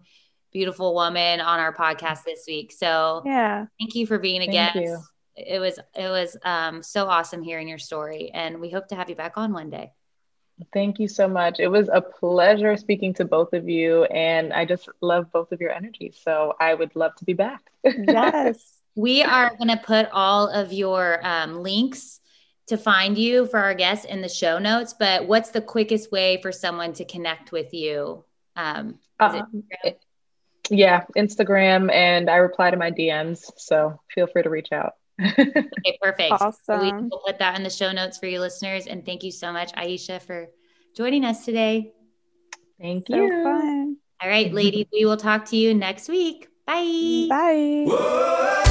[0.53, 2.71] beautiful woman on our podcast this week.
[2.73, 4.77] So yeah, thank you for being a thank guest.
[4.77, 4.99] You.
[5.47, 9.09] It was it was um, so awesome hearing your story, and we hope to have
[9.09, 9.93] you back on one day.
[10.73, 11.61] Thank you so much.
[11.61, 15.61] It was a pleasure speaking to both of you, and I just love both of
[15.61, 16.19] your energies.
[16.21, 17.63] So I would love to be back.
[17.85, 18.75] yes.
[18.95, 22.19] We are going to put all of your um, links
[22.67, 26.41] to find you for our guests in the show notes, but what's the quickest way
[26.43, 28.25] for someone to connect with you?
[28.57, 30.01] Um, um it,
[30.69, 33.51] yeah, Instagram, and I reply to my DMs.
[33.57, 34.95] So feel free to reach out.
[35.21, 36.33] Okay, perfect.
[36.41, 36.81] Awesome.
[36.81, 38.87] we will put that in the show notes for you listeners.
[38.87, 40.49] And thank you so much, Aisha, for
[40.97, 41.93] joining us today.
[42.81, 43.43] Thank so you.
[43.43, 43.97] Fun.
[44.21, 46.49] All right, ladies, we will talk to you next week.
[46.67, 47.27] Bye.
[47.29, 48.65] Bye.